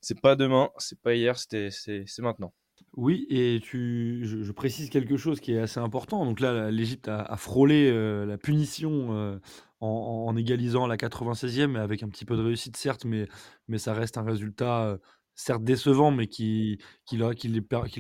[0.01, 2.53] c'est pas demain, c'est pas hier, c'était c'est c'est maintenant.
[2.97, 6.25] Oui, et tu, je, précise quelque chose qui est assez important.
[6.25, 9.41] Donc là, l'Égypte a, frôlé euh, la punition
[9.81, 13.29] en, égalisant la 96e, avec un petit peu de réussite, certes, mais,
[13.69, 14.99] mais ça reste un résultat,
[15.35, 17.49] certes décevant, mais qui, qui, leur, qui,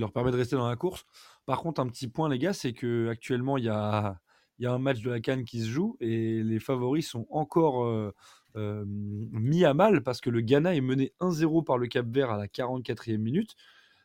[0.00, 1.04] leur permet de rester dans la course.
[1.46, 4.20] Par contre, un petit point, les gars, c'est qu'actuellement, il y a,
[4.58, 7.26] il y a un match de la Cannes qui se joue et les favoris sont
[7.30, 8.12] encore euh,
[8.56, 12.36] euh, mis à mal parce que le Ghana est mené 1-0 par le Cap-Vert à
[12.36, 13.54] la 44e minute.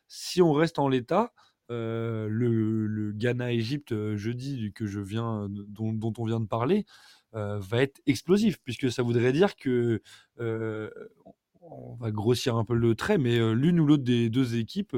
[0.06, 1.32] Si on reste en l'état,
[1.70, 6.84] euh, le, Ghana-Égypte jeudi que je viens, dont, dont on vient de parler
[7.32, 10.00] va être explosif, puisque ça voudrait dire que
[10.38, 14.96] on va grossir un peu le trait, mais l'une ou l'autre des deux équipes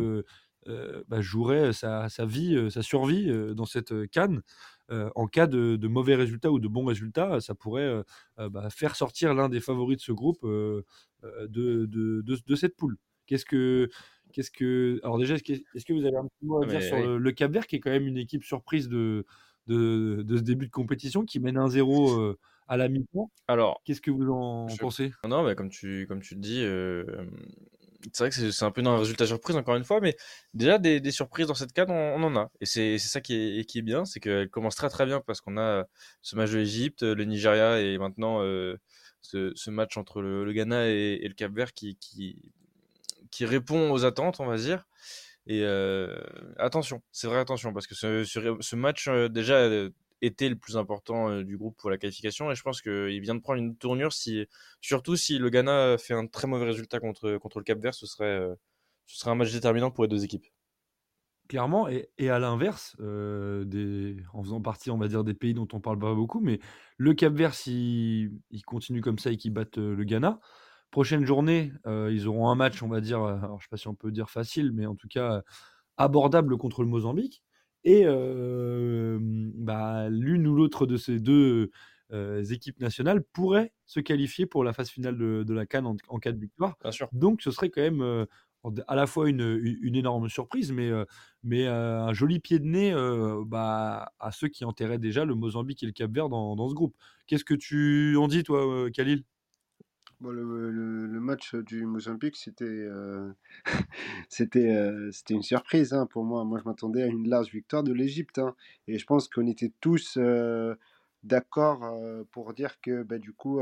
[1.09, 4.43] bah, jouerait sa, sa vie, euh, sa survie euh, dans cette euh, canne.
[4.91, 8.03] Euh, en cas de, de mauvais résultats ou de bons résultats, ça pourrait euh,
[8.39, 10.83] euh, bah, faire sortir l'un des favoris de ce groupe euh,
[11.25, 12.97] euh, de, de, de- cette poule.
[13.27, 13.89] Qu'est-ce que,
[14.33, 16.83] qu'est-ce que, alors déjà, est-ce que, vous avez un petit mot à Ah, dire mais
[16.83, 17.03] sur oui.
[17.03, 19.27] le, le Cap-Vert, qui est quand même une équipe surprise de,
[19.67, 22.39] de, de ce début de compétition, qui mène 1-0 euh,
[22.69, 23.31] à la mi-temps?
[23.49, 25.12] Alors, Qu'est-ce que vous en je pensez?
[25.25, 27.27] Non, mais comme tu comme tu le dis, euh,
[28.12, 30.16] c'est vrai que c'est un peu un résultat surprise encore une fois, mais
[30.54, 32.50] déjà des, surprises dans cette cadre, on, en a.
[32.61, 35.84] Et c'est ça qui est, bien, c'est qu'elle commence très très bien parce qu'on a
[36.22, 38.76] ce match de l'Égypte, le Nigeria et maintenant euh,
[39.22, 41.96] ce, match entre le, Ghana et, le Cap-Vert qui,
[43.40, 44.86] répond aux attentes, on va dire.
[45.46, 46.16] Et euh,
[46.59, 49.90] attention, c'est vrai attention, parce que ce, match euh, déjà euh,
[50.23, 53.41] était le plus important du groupe pour la qualification, et je pense qu'il vient de
[53.41, 54.47] prendre une tournure, si,
[54.81, 58.07] surtout si le Ghana fait un très mauvais résultat contre, contre le Cap Vert, ce
[58.07, 58.47] serait,
[59.07, 60.47] ce serait un match déterminant pour les deux équipes.
[61.49, 65.99] Clairement, et, à l'inverse, en faisant partie, on va dire, des pays dont on parle
[65.99, 66.59] pas beaucoup, mais
[66.97, 70.41] le Cap-Vert, s'il il continue comme ça et qu'ils battent le Ghana,
[70.91, 73.87] prochaine journée, ils auront un match, on va dire, euh, alors je sais pas si
[73.87, 75.43] on peut dire facile, mais en tout cas
[75.97, 77.43] abordable contre le Mozambique.
[77.87, 81.70] Et bah, l'une ou l'autre de ces deux
[82.51, 86.18] équipes nationales pourrait se qualifier pour la phase finale de, de la Cannes en, en
[86.18, 86.76] cas de victoire.
[86.82, 87.09] Bien sûr.
[87.12, 88.26] Donc ce serait quand même
[88.89, 89.41] à la fois une,
[89.82, 90.91] énorme surprise, mais,
[91.43, 95.82] mais un joli pied de nez euh, bah, à ceux qui enterraient déjà le Mozambique
[95.82, 96.97] et le Cap-Vert dans, dans ce groupe.
[97.26, 99.24] Qu'est-ce que tu en dis, toi, Khalil?
[100.21, 103.31] Bon, le, le- match du Mozambique, c'était euh,
[104.57, 106.45] euh, une surprise hein, pour moi.
[106.45, 108.39] Moi, je m'attendais à une large victoire de l'Égypte.
[108.39, 108.55] hein.
[108.89, 110.75] Et je pense qu'on était tous euh,
[111.23, 113.61] d'accord euh, pour dire que bah, du coup,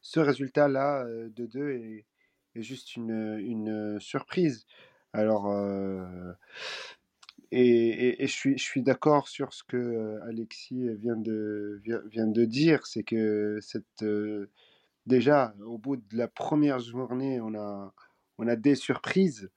[0.00, 2.06] ce résultat-là de 2 est,
[2.54, 4.66] juste une, une surprise.
[5.12, 5.48] Alors,
[7.52, 12.00] et, et- et je suis, je suis d'accord sur ce que Alexis vient de, vient,
[12.06, 14.02] vient de dire, c'est que cette,
[15.06, 19.50] déjà, au bout de la première journée, on a, des surprises.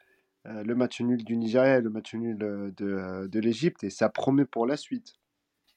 [0.46, 3.86] Euh, le match nul du Nigeria et le match nul euh, de, euh, de l'Égypte,
[3.86, 5.14] et ça promet pour la suite.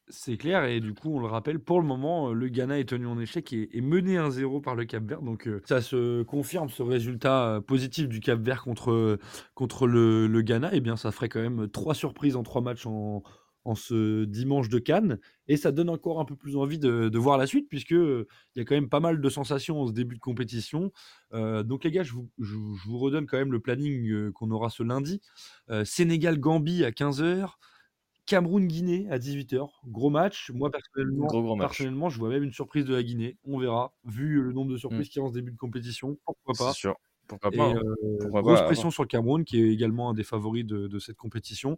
[0.09, 3.07] C'est clair, et du coup, on le rappelle, pour le moment, le Ghana est tenu
[3.07, 5.23] en échec et est mené 1-0 par le Cap-Vert.
[5.23, 9.19] Donc, euh, ça se confirme, ce résultat positif du Cap-Vert contre,
[9.55, 10.75] contre le, le Ghana.
[10.75, 13.23] Et bien, ça ferait quand même trois surprises en trois matchs en,
[13.67, 15.19] en ce dimanche de Cannes.
[15.49, 18.27] Et ça donne encore un peu plus envie de, de voir la suite, puisque euh,
[18.55, 20.93] il y a quand même pas mal de sensations en ce début de compétition.
[21.35, 24.09] Euh, donc, les gars, je vous, je vous- je vous redonne quand même le planning
[24.11, 25.21] euh, qu'on aura ce lundi.
[25.71, 27.59] Euh, Sénégal-Gambie à 15h.
[28.27, 30.51] Cameroun-Guinée à 18h, gros match.
[30.53, 31.69] Moi, personnellement, Gros, gros match.
[31.69, 33.39] personnellement, je vois même une surprise de la Guinée.
[33.45, 33.95] On verra.
[34.05, 34.79] Vu le nombre de Mm.
[34.79, 36.73] surprises qu'il y a en ce début de compétition, pourquoi pas.
[36.73, 36.97] sûr.
[37.29, 37.81] Pourquoi Et pas hein.
[38.21, 40.87] Pourquoi grosse pas, à pression sur le Cameroun, qui est également un des favoris de,
[40.89, 41.77] de cette compétition.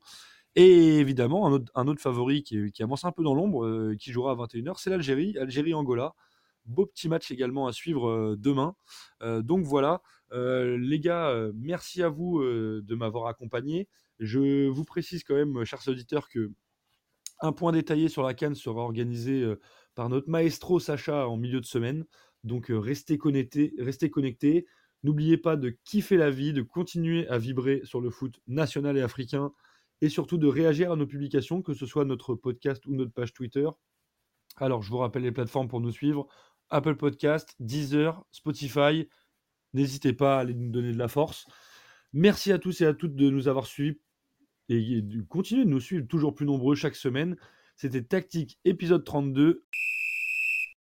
[0.61, 1.46] Et évidemment,
[1.76, 4.90] un autre, favori qui, avance un peu dans l'ombre, euh, qui jouera à 21h, c'est
[4.90, 6.16] l'Algérie, Algérie-Angola.
[6.66, 8.74] Beau petit match également à suivre euh, demain.
[9.22, 10.02] Euh, donc voilà,
[10.32, 13.88] les gars, merci à vous de m'avoir accompagné.
[14.18, 16.50] Je vous précise quand même, chers auditeurs, que
[17.40, 19.46] un point détaillé sur la Cannes sera organisé
[19.94, 22.04] par notre maestro Sacha en milieu de semaine.
[22.42, 24.66] Donc restez connectés, restez connectés.
[25.04, 29.02] N'oubliez pas de kiffer la vie, de continuer à vibrer sur le foot national et
[29.02, 29.52] africain
[30.01, 33.32] et surtout de réagir à nos publications, que ce soit notre podcast ou notre page
[33.32, 33.68] Twitter.
[34.57, 36.26] Alors, je vous rappelle les plateformes pour nous suivre
[36.70, 39.09] Apple Podcast, Deezer, Spotify.
[39.72, 41.46] N'hésitez pas à aller nous donner de la force.
[42.12, 43.99] Merci à tous et à toutes de nous avoir suivis
[44.68, 47.36] et de continuer de nous suivre toujours plus nombreux chaque semaine.
[47.76, 49.64] C'était Tactique épisode 32.